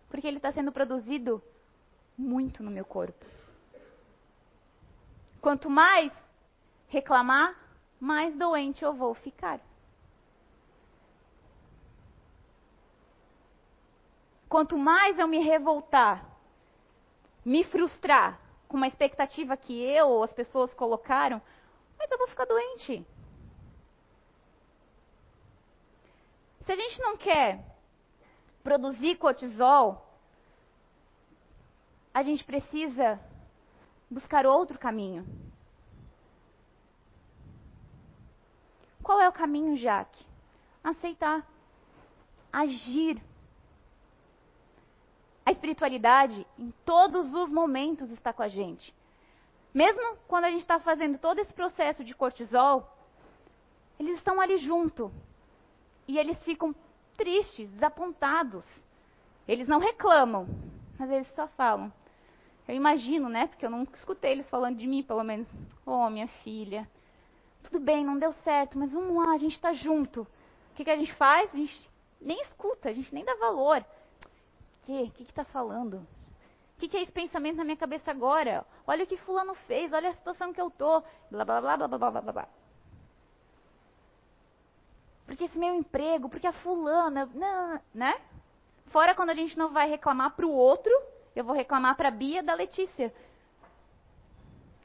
Porque 0.08 0.28
ele 0.28 0.36
está 0.36 0.52
sendo 0.52 0.70
produzido 0.70 1.42
muito 2.16 2.62
no 2.62 2.70
meu 2.70 2.84
corpo. 2.84 3.26
Quanto 5.40 5.68
mais 5.68 6.12
reclamar, 6.86 7.67
mais 8.00 8.34
doente 8.36 8.84
eu 8.84 8.92
vou 8.94 9.14
ficar. 9.14 9.60
Quanto 14.48 14.78
mais 14.78 15.18
eu 15.18 15.28
me 15.28 15.38
revoltar, 15.38 16.24
me 17.44 17.64
frustrar 17.64 18.40
com 18.66 18.76
uma 18.76 18.88
expectativa 18.88 19.56
que 19.56 19.78
eu 19.82 20.08
ou 20.08 20.22
as 20.22 20.32
pessoas 20.32 20.72
colocaram, 20.72 21.40
mais 21.98 22.10
eu 22.10 22.18
vou 22.18 22.28
ficar 22.28 22.46
doente. 22.46 23.06
Se 26.64 26.72
a 26.72 26.76
gente 26.76 27.00
não 27.00 27.16
quer 27.16 27.64
produzir 28.62 29.16
cortisol, 29.16 30.06
a 32.12 32.22
gente 32.22 32.44
precisa 32.44 33.18
buscar 34.10 34.46
outro 34.46 34.78
caminho. 34.78 35.26
Qual 39.08 39.22
é 39.22 39.26
o 39.26 39.32
caminho, 39.32 39.74
Jaque? 39.74 40.22
Aceitar. 40.84 41.42
Agir. 42.52 43.18
A 45.46 45.50
espiritualidade, 45.50 46.46
em 46.58 46.70
todos 46.84 47.32
os 47.32 47.48
momentos, 47.48 48.10
está 48.10 48.34
com 48.34 48.42
a 48.42 48.48
gente. 48.48 48.94
Mesmo 49.72 50.18
quando 50.28 50.44
a 50.44 50.50
gente 50.50 50.60
está 50.60 50.78
fazendo 50.78 51.16
todo 51.16 51.38
esse 51.38 51.54
processo 51.54 52.04
de 52.04 52.14
cortisol, 52.14 52.86
eles 53.98 54.18
estão 54.18 54.42
ali 54.42 54.58
junto. 54.58 55.10
E 56.06 56.18
eles 56.18 56.36
ficam 56.44 56.74
tristes, 57.16 57.70
desapontados. 57.70 58.66
Eles 59.48 59.66
não 59.66 59.78
reclamam, 59.78 60.46
mas 60.98 61.10
eles 61.10 61.34
só 61.34 61.48
falam. 61.48 61.90
Eu 62.68 62.74
imagino, 62.74 63.30
né? 63.30 63.46
Porque 63.46 63.64
eu 63.64 63.70
nunca 63.70 63.96
escutei 63.96 64.32
eles 64.32 64.50
falando 64.50 64.76
de 64.76 64.86
mim, 64.86 65.02
pelo 65.02 65.24
menos. 65.24 65.48
Oh, 65.86 66.10
minha 66.10 66.28
filha, 66.44 66.86
tudo 67.70 67.84
bem, 67.84 68.04
não 68.04 68.18
deu 68.18 68.32
certo, 68.44 68.78
mas 68.78 68.90
vamos 68.90 69.14
lá, 69.14 69.34
a 69.34 69.38
gente 69.38 69.54
está 69.54 69.72
junto. 69.72 70.22
O 70.22 70.74
que, 70.74 70.84
que 70.84 70.90
a 70.90 70.96
gente 70.96 71.12
faz? 71.14 71.52
A 71.52 71.56
gente 71.56 71.90
nem 72.20 72.40
escuta, 72.40 72.88
a 72.88 72.92
gente 72.92 73.12
nem 73.14 73.24
dá 73.24 73.34
valor. 73.34 73.84
O 74.82 74.86
que? 74.86 75.02
O 75.02 75.10
que 75.10 75.22
está 75.24 75.44
falando? 75.44 75.96
O 75.96 76.80
que, 76.80 76.88
que 76.88 76.96
é 76.96 77.02
esse 77.02 77.12
pensamento 77.12 77.56
na 77.56 77.64
minha 77.64 77.76
cabeça 77.76 78.10
agora? 78.10 78.64
Olha 78.86 79.04
o 79.04 79.06
que 79.06 79.18
fulano 79.18 79.54
fez, 79.54 79.92
olha 79.92 80.08
a 80.08 80.14
situação 80.14 80.52
que 80.52 80.60
eu 80.60 80.70
tô. 80.70 81.02
Blá, 81.30 81.44
blá, 81.44 81.60
blá, 81.60 81.76
blá, 81.76 81.88
blá, 81.88 81.98
blá, 81.98 82.10
blá, 82.10 82.32
blá. 82.32 82.48
Porque 85.26 85.44
esse 85.44 85.58
meu 85.58 85.74
emprego, 85.74 86.28
porque 86.30 86.46
a 86.46 86.52
fulana, 86.52 87.28
não, 87.34 87.80
né? 87.92 88.18
Fora 88.86 89.14
quando 89.14 89.30
a 89.30 89.34
gente 89.34 89.58
não 89.58 89.68
vai 89.68 89.90
reclamar 89.90 90.30
para 90.34 90.46
o 90.46 90.52
outro, 90.52 90.92
eu 91.36 91.44
vou 91.44 91.54
reclamar 91.54 91.96
para 91.96 92.08
a 92.08 92.12
Bia 92.12 92.42
da 92.42 92.54
Letícia. 92.54 93.12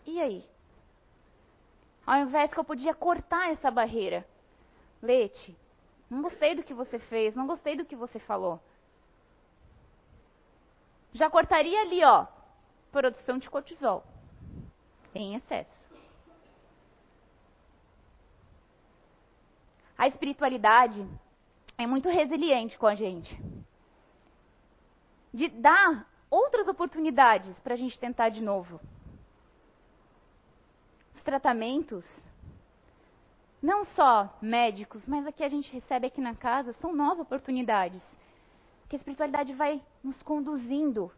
E 0.06 0.20
aí? 0.20 0.53
Ao 2.06 2.18
invés 2.20 2.54
que 2.54 2.60
eu 2.60 2.64
podia 2.64 2.94
cortar 2.94 3.52
essa 3.52 3.72
barreira. 3.72 4.26
Lete, 5.02 5.56
não 6.10 6.22
gostei 6.22 6.56
do 6.56 6.64
que 6.64 6.74
você 6.74 7.00
fez, 7.00 7.36
não 7.36 7.48
gostei 7.48 7.76
do 7.76 7.86
que 7.86 7.96
você 7.96 8.20
falou 8.20 8.62
já 11.14 11.30
cortaria 11.30 11.80
ali, 11.82 12.04
ó, 12.04 12.26
produção 12.92 13.38
de 13.38 13.50
cortisol 13.50 14.04
em 15.14 15.36
excesso. 15.36 15.88
A 19.96 20.08
espiritualidade 20.08 21.08
é 21.78 21.86
muito 21.86 22.10
resiliente 22.10 22.78
com 22.80 22.88
a 22.88 22.96
gente. 22.96 23.40
De 25.32 25.50
dar 25.50 26.10
outras 26.32 26.68
oportunidades 26.68 27.58
para 27.60 27.76
a 27.76 27.78
gente 27.78 27.98
tentar 28.00 28.30
de 28.30 28.42
novo. 28.42 28.82
Os 31.24 31.26
tratamentos, 31.26 32.04
não 33.62 33.86
só 33.86 34.38
médicos, 34.42 35.08
mas 35.08 35.26
a 35.26 35.32
que 35.32 35.42
a 35.42 35.48
gente 35.48 35.72
recebe 35.72 36.08
aqui 36.08 36.20
na 36.20 36.36
casa, 36.36 36.74
são 36.82 36.94
novas 36.94 37.22
oportunidades 37.22 38.02
que 38.90 38.98
a 38.98 39.00
espiritualidade 39.00 39.54
vai 39.54 39.82
nos 40.04 40.22
conduzindo. 40.22 41.10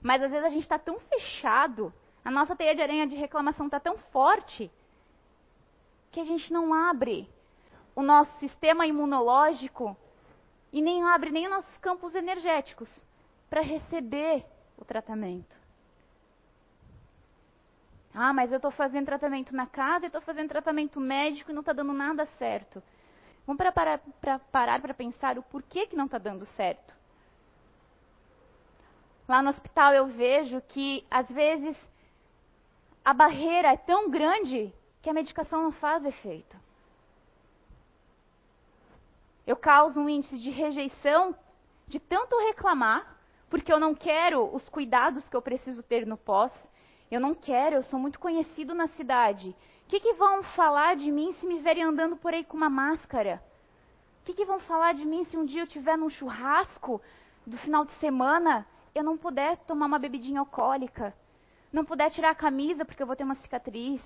Mas 0.00 0.22
às 0.22 0.30
vezes 0.30 0.46
a 0.46 0.48
gente 0.48 0.62
está 0.62 0.78
tão 0.78 0.98
fechado, 0.98 1.92
a 2.24 2.30
nossa 2.30 2.56
teia 2.56 2.74
de 2.74 2.80
aranha 2.80 3.06
de 3.06 3.16
reclamação 3.16 3.66
está 3.66 3.78
tão 3.78 3.98
forte, 3.98 4.70
que 6.10 6.20
a 6.20 6.24
gente 6.24 6.50
não 6.50 6.72
abre 6.72 7.28
o 7.94 8.00
nosso 8.00 8.34
sistema 8.38 8.86
imunológico 8.86 9.94
e 10.72 10.80
nem 10.80 11.04
abre 11.04 11.28
nem 11.28 11.44
os 11.44 11.52
nossos 11.52 11.76
campos 11.82 12.14
energéticos 12.14 12.88
para 13.50 13.60
receber 13.60 14.42
o 14.78 14.86
tratamento. 14.86 15.54
Ah, 18.14 18.32
mas 18.32 18.50
eu 18.50 18.56
estou 18.56 18.70
fazendo 18.70 19.06
tratamento 19.06 19.54
na 19.54 19.66
casa, 19.66 20.06
estou 20.06 20.20
fazendo 20.20 20.48
tratamento 20.48 21.00
médico 21.00 21.50
e 21.50 21.54
não 21.54 21.60
está 21.60 21.72
dando 21.72 21.92
nada 21.92 22.26
certo. 22.38 22.82
Vamos 23.46 23.58
para 23.58 24.38
parar 24.50 24.80
para 24.80 24.94
pensar 24.94 25.38
o 25.38 25.42
porquê 25.42 25.86
que 25.86 25.96
não 25.96 26.06
está 26.06 26.18
dando 26.18 26.44
certo. 26.46 26.96
Lá 29.28 29.42
no 29.42 29.50
hospital 29.50 29.94
eu 29.94 30.06
vejo 30.06 30.60
que 30.68 31.06
às 31.10 31.28
vezes 31.28 31.76
a 33.04 33.12
barreira 33.12 33.72
é 33.72 33.76
tão 33.76 34.10
grande 34.10 34.72
que 35.02 35.08
a 35.08 35.14
medicação 35.14 35.62
não 35.62 35.72
faz 35.72 36.04
efeito. 36.04 36.56
Eu 39.46 39.56
causo 39.56 39.98
um 39.98 40.08
índice 40.08 40.38
de 40.38 40.50
rejeição 40.50 41.34
de 41.86 41.98
tanto 41.98 42.38
reclamar, 42.38 43.16
porque 43.48 43.72
eu 43.72 43.80
não 43.80 43.94
quero 43.94 44.54
os 44.54 44.68
cuidados 44.68 45.26
que 45.26 45.34
eu 45.34 45.40
preciso 45.40 45.82
ter 45.82 46.06
no 46.06 46.18
pós. 46.18 46.52
Eu 47.10 47.20
não 47.20 47.34
quero, 47.34 47.76
eu 47.76 47.82
sou 47.84 47.98
muito 47.98 48.18
conhecido 48.18 48.74
na 48.74 48.88
cidade. 48.88 49.56
O 49.84 49.88
que, 49.88 50.00
que 50.00 50.12
vão 50.14 50.42
falar 50.42 50.96
de 50.96 51.10
mim 51.10 51.32
se 51.34 51.46
me 51.46 51.58
verem 51.60 51.82
andando 51.82 52.16
por 52.16 52.34
aí 52.34 52.44
com 52.44 52.56
uma 52.56 52.68
máscara? 52.68 53.42
O 54.20 54.24
que, 54.24 54.34
que 54.34 54.44
vão 54.44 54.60
falar 54.60 54.92
de 54.92 55.06
mim 55.06 55.24
se 55.24 55.36
um 55.36 55.44
dia 55.44 55.62
eu 55.62 55.66
estiver 55.66 55.96
num 55.96 56.10
churrasco 56.10 57.00
do 57.46 57.56
final 57.56 57.84
de 57.86 57.92
semana 57.94 58.66
eu 58.94 59.02
não 59.02 59.16
puder 59.16 59.56
tomar 59.58 59.86
uma 59.86 59.98
bebidinha 59.98 60.40
alcoólica? 60.40 61.14
Não 61.72 61.84
puder 61.84 62.10
tirar 62.10 62.30
a 62.30 62.34
camisa 62.34 62.84
porque 62.84 63.02
eu 63.02 63.06
vou 63.06 63.16
ter 63.16 63.24
uma 63.24 63.36
cicatriz? 63.36 64.02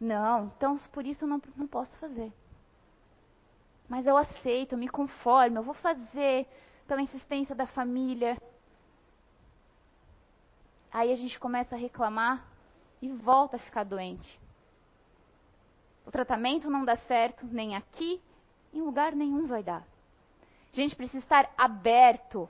Não, 0.00 0.50
então 0.56 0.78
por 0.90 1.06
isso 1.06 1.24
eu 1.24 1.28
não, 1.28 1.42
não 1.54 1.66
posso 1.66 1.94
fazer. 1.98 2.32
Mas 3.88 4.06
eu 4.06 4.16
aceito, 4.16 4.72
eu 4.72 4.78
me 4.78 4.88
conformo, 4.88 5.58
eu 5.58 5.62
vou 5.62 5.74
fazer 5.74 6.46
pela 6.86 7.02
insistência 7.02 7.54
da 7.54 7.66
família. 7.66 8.36
Aí 10.92 11.12
a 11.12 11.16
gente 11.16 11.38
começa 11.38 11.74
a 11.74 11.78
reclamar 11.78 12.44
e 13.00 13.08
volta 13.08 13.56
a 13.56 13.60
ficar 13.60 13.84
doente. 13.84 14.40
O 16.06 16.10
tratamento 16.10 16.68
não 16.68 16.84
dá 16.84 16.96
certo, 16.96 17.46
nem 17.46 17.74
aqui, 17.74 18.20
em 18.72 18.82
lugar 18.82 19.12
nenhum 19.12 19.46
vai 19.46 19.62
dar. 19.62 19.86
A 20.72 20.76
gente 20.76 20.96
precisa 20.96 21.18
estar 21.18 21.52
aberto 21.56 22.48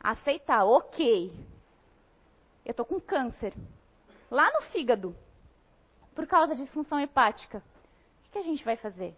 a 0.00 0.10
aceitar, 0.10 0.64
ok. 0.64 1.32
Eu 2.64 2.70
estou 2.70 2.86
com 2.86 3.00
câncer. 3.00 3.52
Lá 4.30 4.50
no 4.52 4.62
fígado. 4.62 5.16
Por 6.14 6.26
causa 6.26 6.54
de 6.54 6.64
disfunção 6.64 7.00
hepática. 7.00 7.62
O 8.26 8.30
que 8.30 8.38
a 8.38 8.42
gente 8.42 8.64
vai 8.64 8.76
fazer? 8.76 9.16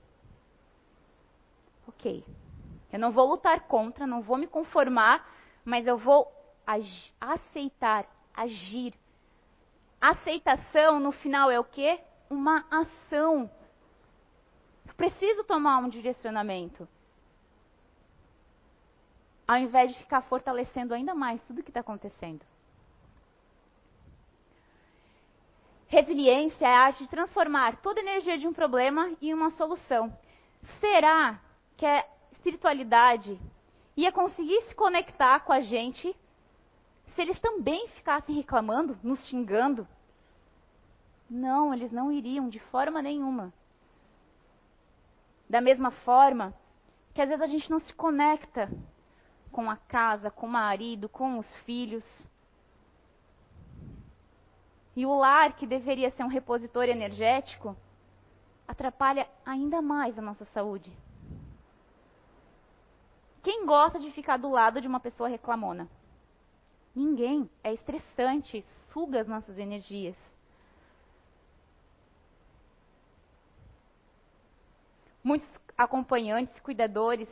Ok. 1.88 2.24
Eu 2.92 2.98
não 2.98 3.12
vou 3.12 3.28
lutar 3.28 3.60
contra, 3.62 4.06
não 4.06 4.22
vou 4.22 4.36
me 4.36 4.46
conformar, 4.46 5.28
mas 5.64 5.86
eu 5.86 5.96
vou 5.96 6.30
aceitar, 7.20 8.06
agir 8.34 8.94
Aceitação, 10.00 10.98
no 10.98 11.12
final, 11.12 11.50
é 11.50 11.60
o 11.60 11.64
quê? 11.64 12.00
Uma 12.30 12.64
ação. 12.70 13.50
Eu 14.86 14.94
preciso 14.94 15.44
tomar 15.44 15.78
um 15.78 15.90
direcionamento. 15.90 16.88
Ao 19.46 19.58
invés 19.58 19.92
de 19.92 19.98
ficar 19.98 20.22
fortalecendo 20.22 20.94
ainda 20.94 21.14
mais 21.14 21.42
tudo 21.44 21.60
o 21.60 21.62
que 21.62 21.70
está 21.70 21.80
acontecendo. 21.80 22.40
Resiliência 25.86 26.64
é 26.64 26.74
a 26.74 26.80
arte 26.80 27.02
de 27.02 27.10
transformar 27.10 27.76
toda 27.82 28.00
a 28.00 28.02
energia 28.02 28.38
de 28.38 28.46
um 28.46 28.54
problema 28.54 29.12
em 29.20 29.34
uma 29.34 29.50
solução. 29.50 30.16
Será 30.78 31.38
que 31.76 31.84
a 31.84 32.06
espiritualidade 32.32 33.38
ia 33.96 34.12
conseguir 34.12 34.62
se 34.62 34.74
conectar 34.74 35.40
com 35.40 35.52
a 35.52 35.60
gente 35.60 36.16
se 37.14 37.20
eles 37.20 37.38
também 37.40 37.88
ficassem 37.88 38.34
reclamando, 38.34 38.98
nos 39.02 39.24
xingando, 39.26 39.86
não, 41.28 41.72
eles 41.72 41.92
não 41.92 42.10
iriam 42.10 42.48
de 42.48 42.58
forma 42.58 43.00
nenhuma. 43.00 43.52
Da 45.48 45.60
mesma 45.60 45.90
forma 45.90 46.54
que 47.14 47.20
às 47.20 47.28
vezes 47.28 47.42
a 47.42 47.46
gente 47.46 47.70
não 47.70 47.78
se 47.78 47.92
conecta 47.94 48.70
com 49.50 49.70
a 49.70 49.76
casa, 49.76 50.30
com 50.30 50.46
o 50.46 50.50
marido, 50.50 51.08
com 51.08 51.38
os 51.38 51.56
filhos. 51.58 52.04
E 54.96 55.06
o 55.06 55.16
lar, 55.16 55.54
que 55.54 55.66
deveria 55.66 56.10
ser 56.10 56.24
um 56.24 56.28
repositório 56.28 56.92
energético, 56.92 57.76
atrapalha 58.66 59.28
ainda 59.44 59.80
mais 59.80 60.18
a 60.18 60.22
nossa 60.22 60.44
saúde. 60.46 60.92
Quem 63.42 63.64
gosta 63.64 63.98
de 63.98 64.10
ficar 64.10 64.36
do 64.36 64.50
lado 64.50 64.80
de 64.80 64.86
uma 64.86 65.00
pessoa 65.00 65.28
reclamona? 65.28 65.88
Ninguém. 66.94 67.48
É 67.62 67.72
estressante, 67.72 68.64
suga 68.92 69.20
as 69.20 69.28
nossas 69.28 69.58
energias. 69.58 70.16
Muitos 75.22 75.48
acompanhantes, 75.76 76.58
cuidadores, 76.60 77.28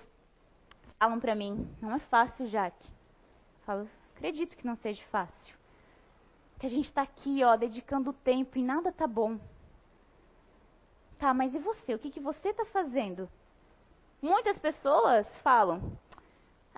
falam 0.98 1.18
para 1.18 1.34
mim: 1.34 1.68
não 1.80 1.94
é 1.94 1.98
fácil, 1.98 2.46
Jaque. 2.46 2.86
Eu 2.86 3.64
falo: 3.64 3.90
acredito 4.14 4.56
que 4.56 4.66
não 4.66 4.76
seja 4.76 5.02
fácil. 5.10 5.56
Que 6.58 6.66
a 6.66 6.70
gente 6.70 6.86
está 6.86 7.02
aqui, 7.02 7.42
ó, 7.44 7.56
dedicando 7.56 8.12
tempo 8.12 8.58
e 8.58 8.62
nada 8.62 8.92
tá 8.92 9.06
bom. 9.06 9.38
Tá, 11.18 11.32
mas 11.32 11.54
e 11.54 11.58
você? 11.58 11.94
O 11.94 11.98
que, 11.98 12.10
que 12.10 12.20
você 12.20 12.50
está 12.50 12.64
fazendo? 12.66 13.28
Muitas 14.20 14.58
pessoas 14.58 15.26
falam: 15.42 15.80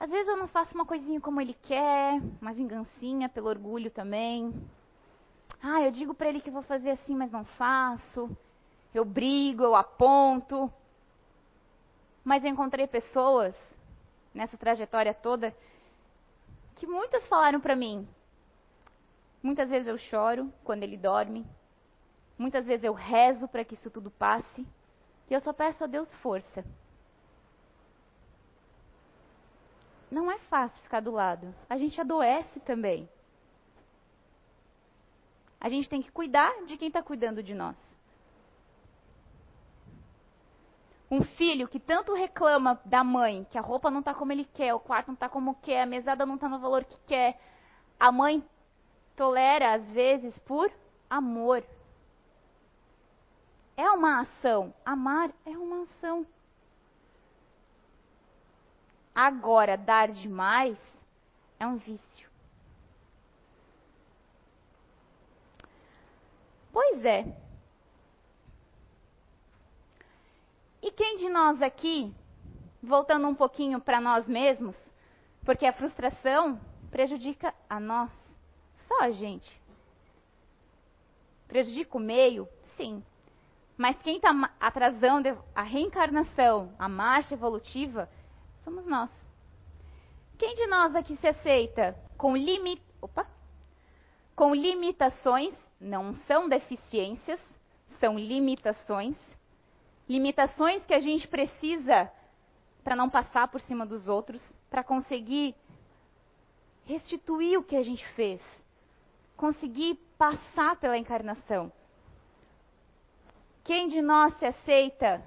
às 0.01 0.09
vezes 0.09 0.29
eu 0.29 0.37
não 0.39 0.49
faço 0.49 0.75
uma 0.75 0.87
coisinha 0.87 1.21
como 1.21 1.43
ele 1.43 1.53
quer, 1.53 2.19
uma 2.41 2.55
vingancinha 2.55 3.29
pelo 3.29 3.51
orgulho 3.51 3.91
também. 3.91 4.51
Ah, 5.63 5.83
eu 5.83 5.91
digo 5.91 6.15
para 6.15 6.31
ele 6.31 6.41
que 6.41 6.51
vou 6.51 6.63
fazer 6.63 6.93
assim, 6.93 7.15
mas 7.15 7.31
não 7.31 7.45
faço. 7.45 8.35
Eu 8.95 9.05
brigo, 9.05 9.63
eu 9.63 9.75
aponto. 9.77 10.73
Mas 12.25 12.43
eu 12.43 12.51
encontrei 12.51 12.87
pessoas 12.87 13.55
nessa 14.33 14.57
trajetória 14.57 15.13
toda 15.13 15.55
que 16.77 16.87
muitas 16.87 17.27
falaram 17.27 17.61
para 17.61 17.77
mim: 17.77 18.09
Muitas 19.43 19.69
vezes 19.69 19.87
eu 19.87 19.99
choro 19.99 20.51
quando 20.65 20.83
ele 20.83 20.97
dorme. 20.97 21.47
Muitas 22.39 22.67
vezes 22.67 22.85
eu 22.85 22.95
rezo 22.95 23.47
para 23.47 23.67
que 23.67 23.75
isso 23.75 23.91
tudo 23.91 24.11
passe. 24.11 24.67
E 25.29 25.35
eu 25.35 25.41
só 25.43 25.53
peço 25.53 25.85
a 25.85 25.87
Deus 25.87 26.09
força. 26.17 26.65
Não 30.11 30.31
é 30.31 30.39
fácil 30.41 30.83
ficar 30.83 31.01
do 31.01 31.13
lado. 31.13 31.55
A 31.69 31.77
gente 31.77 32.01
adoece 32.01 32.59
também. 32.61 33.09
A 35.61 35.69
gente 35.69 35.89
tem 35.89 36.03
que 36.03 36.11
cuidar 36.11 36.65
de 36.67 36.77
quem 36.77 36.89
está 36.89 37.03
cuidando 37.03 37.43
de 37.43 37.55
nós. 37.55 37.77
Um 41.11 41.23
filho 41.23 41.69
que 41.69 41.79
tanto 41.79 42.15
reclama 42.15 42.81
da 42.85 43.05
mãe, 43.05 43.47
que 43.51 43.59
a 43.59 43.61
roupa 43.61 43.91
não 43.91 43.99
está 43.99 44.15
como 44.15 44.33
ele 44.33 44.45
quer, 44.45 44.73
o 44.75 44.81
quarto 44.81 45.09
não 45.09 45.15
está 45.15 45.29
como 45.29 45.57
quer, 45.57 45.83
a 45.83 45.87
mesada 45.87 46.25
não 46.25 46.37
está 46.37 46.49
no 46.49 46.61
valor 46.61 46.85
que 46.85 46.97
quer. 47.07 47.39
A 47.99 48.11
mãe 48.11 48.43
tolera, 49.17 49.75
às 49.75 49.85
vezes, 49.91 50.37
por 50.41 50.73
amor. 51.09 51.65
É 53.77 53.91
uma 53.91 54.21
ação. 54.21 54.73
Amar 54.85 55.31
é 55.45 55.51
uma 55.51 55.83
ação. 55.83 56.27
Agora, 59.15 59.77
dar 59.77 60.09
demais 60.09 60.79
é 61.59 61.67
um 61.67 61.77
vício. 61.77 62.29
Pois 66.73 67.05
é. 67.05 67.27
E 70.83 70.91
quem 70.91 71.17
de 71.17 71.29
nós 71.29 71.61
aqui, 71.61 72.15
voltando 72.83 73.29
um 73.29 73.35
pouquinho 73.35 73.81
para 73.81 74.01
nós 74.01 74.27
mesmos, 74.27 74.77
porque 75.45 75.67
a 75.67 75.73
frustração 75.73 76.59
prejudica 76.91 77.55
a 77.69 77.79
nós, 77.79 78.11
só 78.89 79.03
a 79.03 79.11
gente. 79.11 79.61
Prejudica 81.47 81.97
o 81.97 82.01
meio? 82.01 82.49
Sim. 82.77 83.05
Mas 83.77 83.99
quem 84.03 84.17
está 84.17 84.31
atrasando 84.61 85.43
a 85.55 85.63
reencarnação, 85.63 86.73
a 86.79 86.89
marcha 86.89 87.35
evolutiva, 87.35 88.09
somos 88.65 88.87
nós. 88.87 89.11
Quem 90.39 90.55
de 90.55 90.67
nós 90.67 90.95
aqui 90.95 91.17
se 91.17 91.27
aceita 91.27 91.97
com. 92.17 92.35
Opa. 93.03 93.27
com 94.35 94.55
limitações, 94.55 95.55
não 95.81 96.15
são 96.27 96.49
deficiências, 96.49 97.41
são 97.99 98.19
limitações, 98.19 99.17
limitações 100.09 100.85
que 100.85 100.95
a 100.95 101.01
gente 101.01 101.27
precisa 101.29 102.11
para 102.83 102.97
não 102.97 103.09
passar 103.09 103.49
por 103.49 103.61
cima 103.61 103.87
dos 103.87 104.09
outros, 104.09 104.43
para 104.69 104.83
conseguir 104.83 105.55
restituir 106.85 107.59
o 107.59 107.63
que 107.63 107.77
a 107.77 107.83
gente 107.83 108.07
fez, 108.15 108.41
conseguir 109.37 109.95
passar 110.19 110.77
pela 110.77 110.99
encarnação. 110.99 111.73
Quem 113.65 113.89
de 113.89 114.03
nós 114.03 114.37
se 114.39 114.47
aceita 114.47 115.23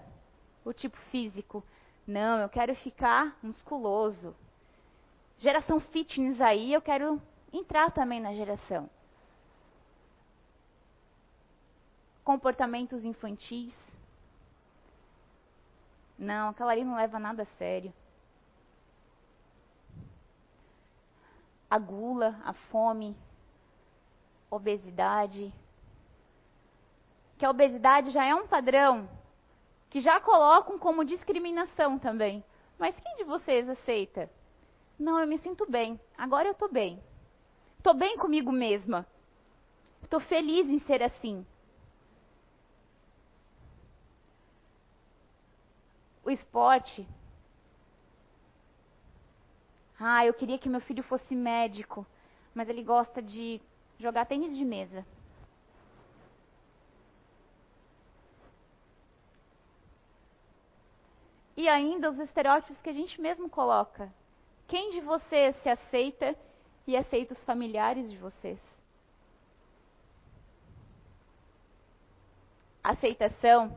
o 0.65 0.74
tipo 0.74 0.98
físico? 1.12 1.63
Não, 2.06 2.39
eu 2.39 2.50
quero 2.50 2.76
ficar 2.76 3.38
musculoso. 3.42 4.36
Geração 5.39 5.80
fitness 5.80 6.39
aí, 6.42 6.74
eu 6.74 6.82
quero 6.82 7.22
entrar 7.52 7.92
também 7.92 8.20
na 8.20 8.34
geração. 8.34 8.89
Comportamentos 12.24 13.06
infantis. 13.06 13.74
Não, 16.18 16.50
aquela 16.50 16.72
ali 16.72 16.84
não 16.84 16.96
leva 16.96 17.20
nada 17.20 17.44
a 17.44 17.58
sério. 17.58 17.94
A 21.70 21.80
gula, 21.80 22.39
a 22.46 22.54
fome, 22.54 23.18
obesidade. 24.50 25.54
Que 27.38 27.46
a 27.46 27.50
obesidade 27.50 28.12
já 28.12 28.24
é 28.24 28.36
um 28.36 28.48
padrão 28.48 29.10
que 29.93 30.01
já 30.01 30.19
colocam 30.19 30.79
como 30.79 31.06
discriminação 31.06 31.99
também. 31.99 32.43
Mas 32.79 32.99
quem 32.99 33.15
de 33.15 33.23
vocês 33.23 33.69
aceita? 33.69 34.27
Não, 34.97 35.19
eu 35.19 35.27
me 35.27 35.38
sinto 35.38 35.69
bem. 35.69 35.99
Agora 36.17 36.47
eu 36.47 36.53
estou 36.53 36.67
bem. 36.67 36.99
Estou 37.77 37.93
bem 37.93 38.17
comigo 38.17 38.51
mesma. 38.51 39.06
Estou 40.01 40.19
feliz 40.19 40.67
em 40.67 40.79
ser 40.79 41.03
assim. 41.03 41.45
O 46.25 46.32
esporte. 46.32 47.08
Ah, 49.99 50.25
eu 50.25 50.34
queria 50.34 50.58
que 50.58 50.69
meu 50.69 50.82
filho 50.82 51.03
fosse 51.03 51.36
médico, 51.36 52.03
mas 52.56 52.67
ele 52.67 52.82
gosta 52.82 53.21
de 53.21 53.62
jogar 53.99 54.25
tênis 54.25 54.58
de 54.58 54.65
mesa. 54.65 55.06
E 61.63 61.69
ainda 61.69 62.12
os 62.12 62.19
estereótipos 62.19 62.78
que 62.82 62.89
a 62.89 62.93
gente 62.93 63.21
mesmo 63.21 63.49
coloca. 63.49 64.13
Quem 64.67 64.89
de 64.89 64.99
vocês 64.99 65.56
se 65.63 65.69
aceita 65.69 66.36
e 66.86 66.97
aceita 66.97 67.32
os 67.32 67.43
familiares 67.45 68.12
de 68.12 68.17
vocês? 68.17 68.60
Aceitação 72.84 73.73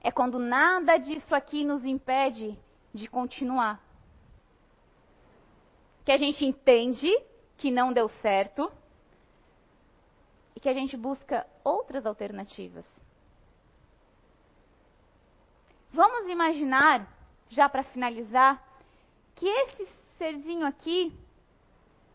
é 0.00 0.10
quando 0.10 0.40
nada 0.40 0.96
disso 0.96 1.32
aqui 1.36 1.62
nos 1.62 1.84
impede 1.84 2.58
de 2.92 3.06
continuar. 3.06 3.80
Que 6.04 6.10
a 6.10 6.16
gente 6.16 6.44
entende 6.44 7.16
que 7.58 7.70
não 7.70 7.92
deu 7.92 8.08
certo 8.08 8.68
e 10.56 10.58
que 10.58 10.68
a 10.68 10.74
gente 10.74 10.96
busca 10.96 11.46
outras 11.62 12.04
alternativas. 12.04 12.84
Vamos 15.92 16.28
imaginar, 16.30 17.06
já 17.50 17.68
para 17.68 17.82
finalizar, 17.82 18.62
que 19.34 19.46
esse 19.46 19.86
serzinho 20.16 20.66
aqui 20.66 21.12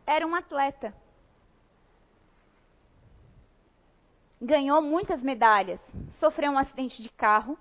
era 0.05 0.25
um 0.25 0.33
atleta. 0.33 0.93
Ganhou 4.41 4.81
muitas 4.81 5.21
medalhas, 5.21 5.79
sofreu 6.19 6.51
um 6.51 6.57
acidente 6.57 7.03
de 7.03 7.09
carro, 7.09 7.57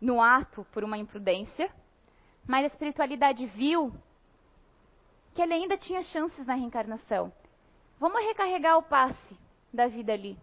no 0.00 0.20
ato 0.20 0.66
por 0.72 0.84
uma 0.84 0.98
imprudência, 0.98 1.70
mas 2.46 2.64
a 2.64 2.68
espiritualidade 2.68 3.46
viu 3.46 3.92
que 5.34 5.40
ele 5.40 5.54
ainda 5.54 5.76
tinha 5.76 6.02
chances 6.02 6.46
na 6.46 6.54
reencarnação. 6.54 7.32
Vamos 7.98 8.22
recarregar 8.24 8.76
o 8.76 8.82
passe 8.82 9.38
da 9.72 9.86
vida 9.86 10.12
ali. 10.12 10.38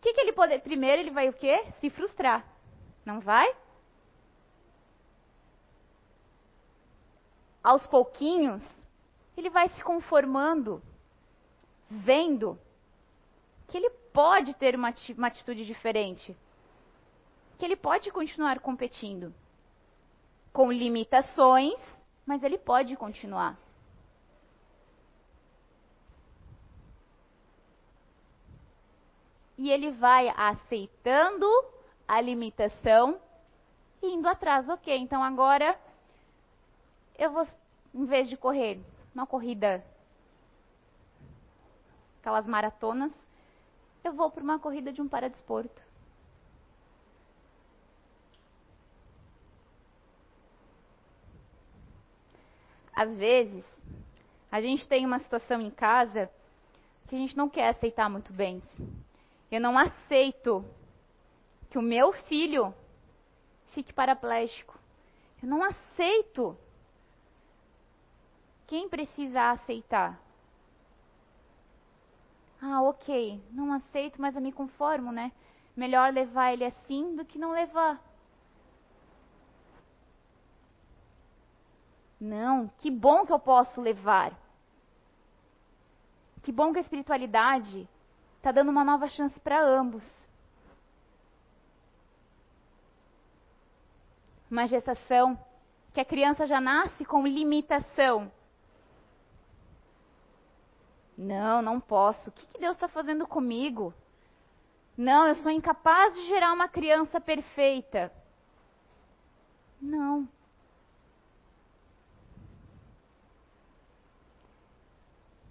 Que, 0.00 0.12
que 0.12 0.20
ele 0.20 0.32
pode. 0.32 0.58
Primeiro 0.60 1.02
ele 1.02 1.10
vai 1.10 1.28
o 1.28 1.32
quê? 1.32 1.64
Se 1.80 1.90
frustrar. 1.90 2.44
Não 3.04 3.20
vai? 3.20 3.54
Aos 7.62 7.86
pouquinhos, 7.86 8.62
ele 9.36 9.50
vai 9.50 9.68
se 9.70 9.84
conformando, 9.84 10.82
vendo 11.90 12.58
que 13.68 13.76
ele 13.76 13.90
pode 14.12 14.54
ter 14.54 14.74
uma, 14.74 14.94
uma 15.16 15.26
atitude 15.26 15.66
diferente 15.66 16.36
que 17.60 17.66
ele 17.66 17.76
pode 17.76 18.10
continuar 18.10 18.58
competindo. 18.58 19.34
Com 20.50 20.72
limitações, 20.72 21.78
mas 22.24 22.42
ele 22.42 22.56
pode 22.56 22.96
continuar. 22.96 23.56
E 29.60 29.70
ele 29.70 29.90
vai 29.90 30.32
aceitando 30.34 31.46
a 32.08 32.18
limitação 32.18 33.20
indo 34.02 34.26
atrás. 34.26 34.66
Ok, 34.70 34.96
então 34.96 35.22
agora 35.22 35.78
eu 37.18 37.30
vou, 37.30 37.46
em 37.94 38.06
vez 38.06 38.26
de 38.26 38.38
correr 38.38 38.80
uma 39.14 39.26
corrida, 39.26 39.84
aquelas 42.20 42.46
maratonas, 42.46 43.12
eu 44.02 44.14
vou 44.14 44.30
para 44.30 44.42
uma 44.42 44.58
corrida 44.58 44.90
de 44.90 45.02
um 45.02 45.08
paradesporto. 45.08 45.82
às 53.00 53.16
vezes, 53.16 53.64
a 54.52 54.60
gente 54.60 54.86
tem 54.86 55.06
uma 55.06 55.18
situação 55.20 55.58
em 55.58 55.70
casa 55.70 56.30
que 57.08 57.14
a 57.14 57.18
gente 57.18 57.34
não 57.34 57.48
quer 57.48 57.70
aceitar 57.70 58.10
muito 58.10 58.30
bem. 58.30 58.62
Eu 59.50 59.60
não 59.60 59.76
aceito 59.76 60.64
que 61.70 61.78
o 61.78 61.82
meu 61.82 62.12
filho 62.12 62.74
fique 63.72 63.92
paraplégico. 63.92 64.78
Eu 65.42 65.48
não 65.48 65.62
aceito. 65.64 66.56
Quem 68.66 68.88
precisa 68.88 69.50
aceitar? 69.50 70.20
Ah, 72.62 72.82
ok, 72.82 73.42
não 73.50 73.72
aceito, 73.72 74.20
mas 74.20 74.36
eu 74.36 74.42
me 74.42 74.52
conformo, 74.52 75.10
né? 75.10 75.32
Melhor 75.74 76.12
levar 76.12 76.52
ele 76.52 76.64
assim 76.64 77.16
do 77.16 77.24
que 77.24 77.38
não 77.38 77.52
levar. 77.52 78.00
Não, 82.20 82.68
que 82.78 82.90
bom 82.90 83.24
que 83.24 83.32
eu 83.32 83.38
posso 83.38 83.80
levar. 83.80 84.38
Que 86.42 86.52
bom 86.52 86.72
que 86.72 86.78
a 86.78 86.82
espiritualidade 86.82 87.88
está 88.40 88.50
dando 88.50 88.70
uma 88.70 88.82
nova 88.82 89.06
chance 89.06 89.38
para 89.40 89.62
ambos. 89.62 90.02
Uma 94.50 94.66
gestação 94.66 95.38
que 95.92 96.00
a 96.00 96.04
criança 96.06 96.46
já 96.46 96.58
nasce 96.58 97.04
com 97.04 97.26
limitação. 97.26 98.32
Não, 101.16 101.60
não 101.60 101.78
posso. 101.78 102.30
O 102.30 102.32
que, 102.32 102.46
que 102.46 102.60
Deus 102.60 102.74
está 102.74 102.88
fazendo 102.88 103.26
comigo? 103.26 103.92
Não, 104.96 105.28
eu 105.28 105.34
sou 105.36 105.52
incapaz 105.52 106.14
de 106.14 106.26
gerar 106.26 106.54
uma 106.54 106.66
criança 106.66 107.20
perfeita. 107.20 108.10
Não. 109.80 110.26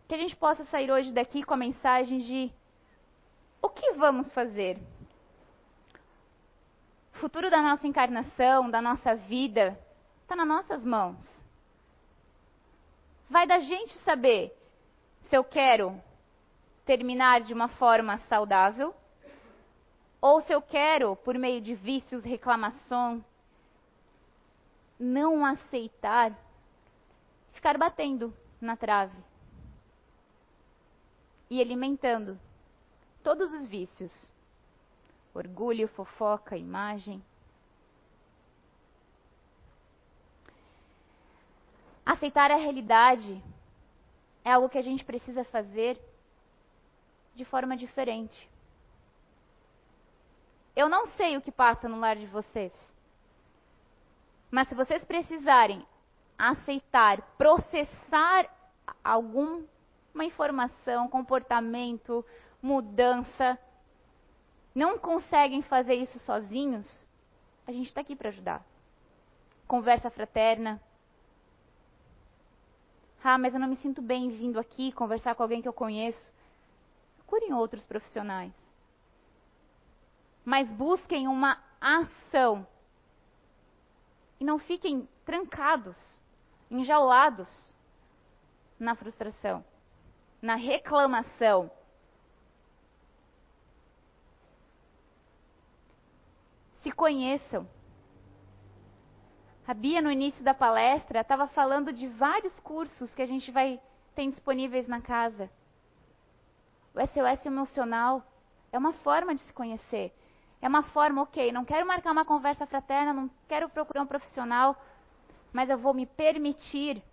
Que 0.08 0.16
a 0.16 0.18
gente 0.18 0.36
possa 0.36 0.66
sair 0.66 0.92
hoje 0.92 1.14
daqui 1.14 1.44
com 1.44 1.54
a 1.54 1.58
mensagem 1.58 2.18
de 2.18 2.59
o 3.62 3.70
que 3.70 3.93
vamos 3.93 4.32
fazer? 4.34 4.78
O 7.14 7.18
futuro 7.20 7.49
da 7.49 7.62
nossa 7.62 7.86
encarnação, 7.86 8.70
da 8.70 8.82
nossa 8.82 9.16
vida, 9.16 9.78
está 10.22 10.36
nas 10.36 10.47
nossas 10.47 10.84
mãos. 10.84 11.18
Vai 13.30 13.45
da 13.45 13.60
gente 13.60 13.93
saber 13.99 14.55
se 15.30 15.36
eu 15.36 15.43
quero 15.43 16.01
terminar 16.86 17.41
de 17.41 17.53
uma 17.53 17.68
forma 17.68 18.18
saudável 18.30 18.95
ou 20.22 20.41
se 20.41 20.51
eu 20.53 20.62
quero, 20.62 21.16
por 21.18 21.38
meio 21.38 21.62
de 21.62 21.76
vícios, 21.76 22.24
reclamação, 22.24 23.24
não 24.99 25.45
aceitar, 25.45 26.34
ficar 27.53 27.78
batendo 27.78 28.34
na 28.60 28.76
trave 28.76 29.18
e 31.49 31.62
alimentando 31.62 32.39
todos 33.24 33.52
os 33.54 33.66
vícios: 33.68 34.12
orgulho, 35.34 35.88
fofoca, 35.88 36.58
imagem. 36.58 37.24
Aceitar 42.06 42.52
a 42.52 42.56
realidade 42.56 43.42
é 44.44 44.52
algo 44.52 44.70
que 44.70 44.78
a 44.78 44.82
gente 44.82 45.06
precisa 45.06 45.44
fazer 45.44 46.00
de 47.36 47.46
forma 47.46 47.78
diferente. 47.78 48.50
Eu 50.76 50.90
não 50.90 51.06
sei 51.18 51.38
o 51.38 51.42
que 51.42 51.52
passa 51.52 51.88
no 51.88 52.00
lar 52.00 52.16
de 52.16 52.26
vocês. 52.26 52.72
Mas 54.50 54.68
se 54.68 54.76
vocês 54.76 55.04
precisarem 55.04 55.86
aceitar, 56.38 57.22
processar 57.38 58.50
alguma 59.04 59.66
informação, 60.22 61.08
comportamento, 61.08 62.26
mudança, 62.62 63.57
não 64.74 64.97
conseguem 64.97 65.62
fazer 65.62 65.95
isso 65.95 66.20
sozinhos, 66.20 66.88
a 67.68 67.72
gente 67.72 67.88
está 67.88 68.01
aqui 68.01 68.16
para 68.16 68.30
ajudar. 68.30 68.66
Conversa 69.68 70.10
fraterna. 70.10 70.82
Ah, 73.24 73.38
mas 73.38 73.53
eu 73.53 73.60
não 73.60 73.68
me 73.68 73.78
sinto 73.78 74.01
bem 74.01 74.30
vindo 74.30 74.60
aqui 74.60 74.91
conversar 74.91 75.36
com 75.36 75.43
alguém 75.43 75.62
que 75.62 75.68
eu 75.68 75.74
conheço. 75.74 76.34
Procurem 77.18 77.53
outros 77.53 77.86
profissionais. 77.86 78.53
Mas 80.43 80.68
busquem 80.70 81.28
uma 81.28 81.62
ação 81.80 82.66
e 84.39 84.43
não 84.43 84.57
fiquem 84.57 85.07
trancados, 85.26 85.97
enjaulados 86.72 87.49
na 88.80 88.95
frustração, 88.95 89.64
na 90.41 90.55
reclamação. 90.55 91.70
Se 96.90 96.96
conheçam. 96.96 97.68
A 99.68 99.76
Bia, 99.76 100.02
no 100.02 100.12
início 100.12 100.44
da 100.44 100.56
palestra, 100.56 101.22
estava 101.22 101.46
falando 101.46 101.94
de 101.94 102.08
vários 102.08 102.60
cursos 102.62 103.14
que 103.14 103.22
a 103.22 103.28
gente 103.28 103.52
vai 103.52 103.80
ter 104.16 104.26
disponíveis 104.26 104.88
na 104.88 105.00
casa. 105.00 105.52
O 106.96 107.00
SOS 107.00 107.46
emocional 107.46 108.24
é 108.72 108.78
uma 108.80 108.92
forma 108.92 109.36
de 109.36 109.42
se 109.42 109.54
conhecer. 109.54 110.12
É 110.60 110.68
uma 110.68 110.82
forma, 110.82 111.22
ok, 111.22 111.52
não 111.52 111.64
quero 111.64 111.86
marcar 111.86 112.12
uma 112.12 112.26
conversa 112.26 112.66
fraterna, 112.66 113.14
não 113.14 113.30
quero 113.48 113.70
procurar 113.70 114.02
um 114.02 114.08
profissional, 114.08 114.76
mas 115.54 115.70
eu 115.70 115.78
vou 115.78 115.94
me 115.94 116.08
permitir 116.08 117.04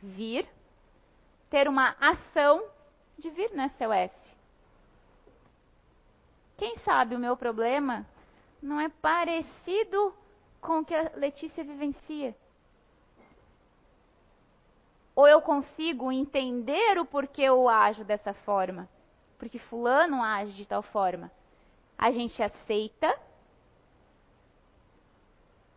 vir, 0.00 0.48
ter 1.50 1.66
uma 1.66 1.96
ação 2.00 2.62
de 3.18 3.30
vir 3.30 3.50
no 3.50 3.64
SOS. 3.70 4.12
Quem 6.56 6.78
sabe 6.84 7.16
o 7.16 7.18
meu 7.18 7.36
problema 7.36 8.06
não 8.64 8.80
é 8.80 8.88
parecido 8.88 10.14
com 10.58 10.78
o 10.78 10.84
que 10.84 10.94
a 10.94 11.12
Letícia 11.16 11.62
vivencia. 11.62 12.34
Ou 15.14 15.28
eu 15.28 15.42
consigo 15.42 16.10
entender 16.10 16.98
o 16.98 17.04
porquê 17.04 17.42
eu 17.42 17.68
ajo 17.68 18.02
dessa 18.04 18.32
forma, 18.32 18.88
porque 19.38 19.58
fulano 19.58 20.22
age 20.22 20.52
de 20.52 20.66
tal 20.66 20.82
forma 20.82 21.30
a 21.96 22.10
gente 22.10 22.42
aceita 22.42 23.16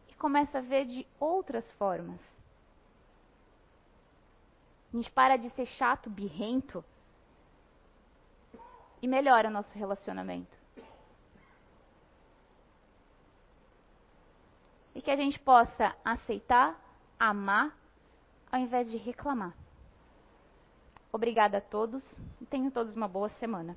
e 0.07 0.13
começa 0.15 0.57
a 0.57 0.61
ver 0.61 0.85
de 0.85 1.05
outras 1.19 1.69
formas. 1.73 2.19
A 4.91 4.97
gente 4.97 5.11
para 5.11 5.35
de 5.35 5.49
ser 5.51 5.65
chato, 5.65 6.09
birrento 6.09 6.83
e 9.01 9.07
melhora 9.07 9.49
o 9.49 9.51
nosso 9.51 9.77
relacionamento. 9.77 10.56
E 14.97 15.01
que 15.01 15.11
a 15.11 15.15
gente 15.15 15.37
possa 15.37 15.95
aceitar, 16.03 16.75
amar, 17.19 17.71
ao 18.51 18.59
invés 18.59 18.89
de 18.89 18.97
reclamar. 18.97 19.53
Obrigada 21.13 21.59
a 21.59 21.61
todos 21.61 22.03
e 22.41 22.47
tenham 22.47 22.71
todos 22.71 22.95
uma 22.95 23.07
boa 23.07 23.29
semana. 23.39 23.75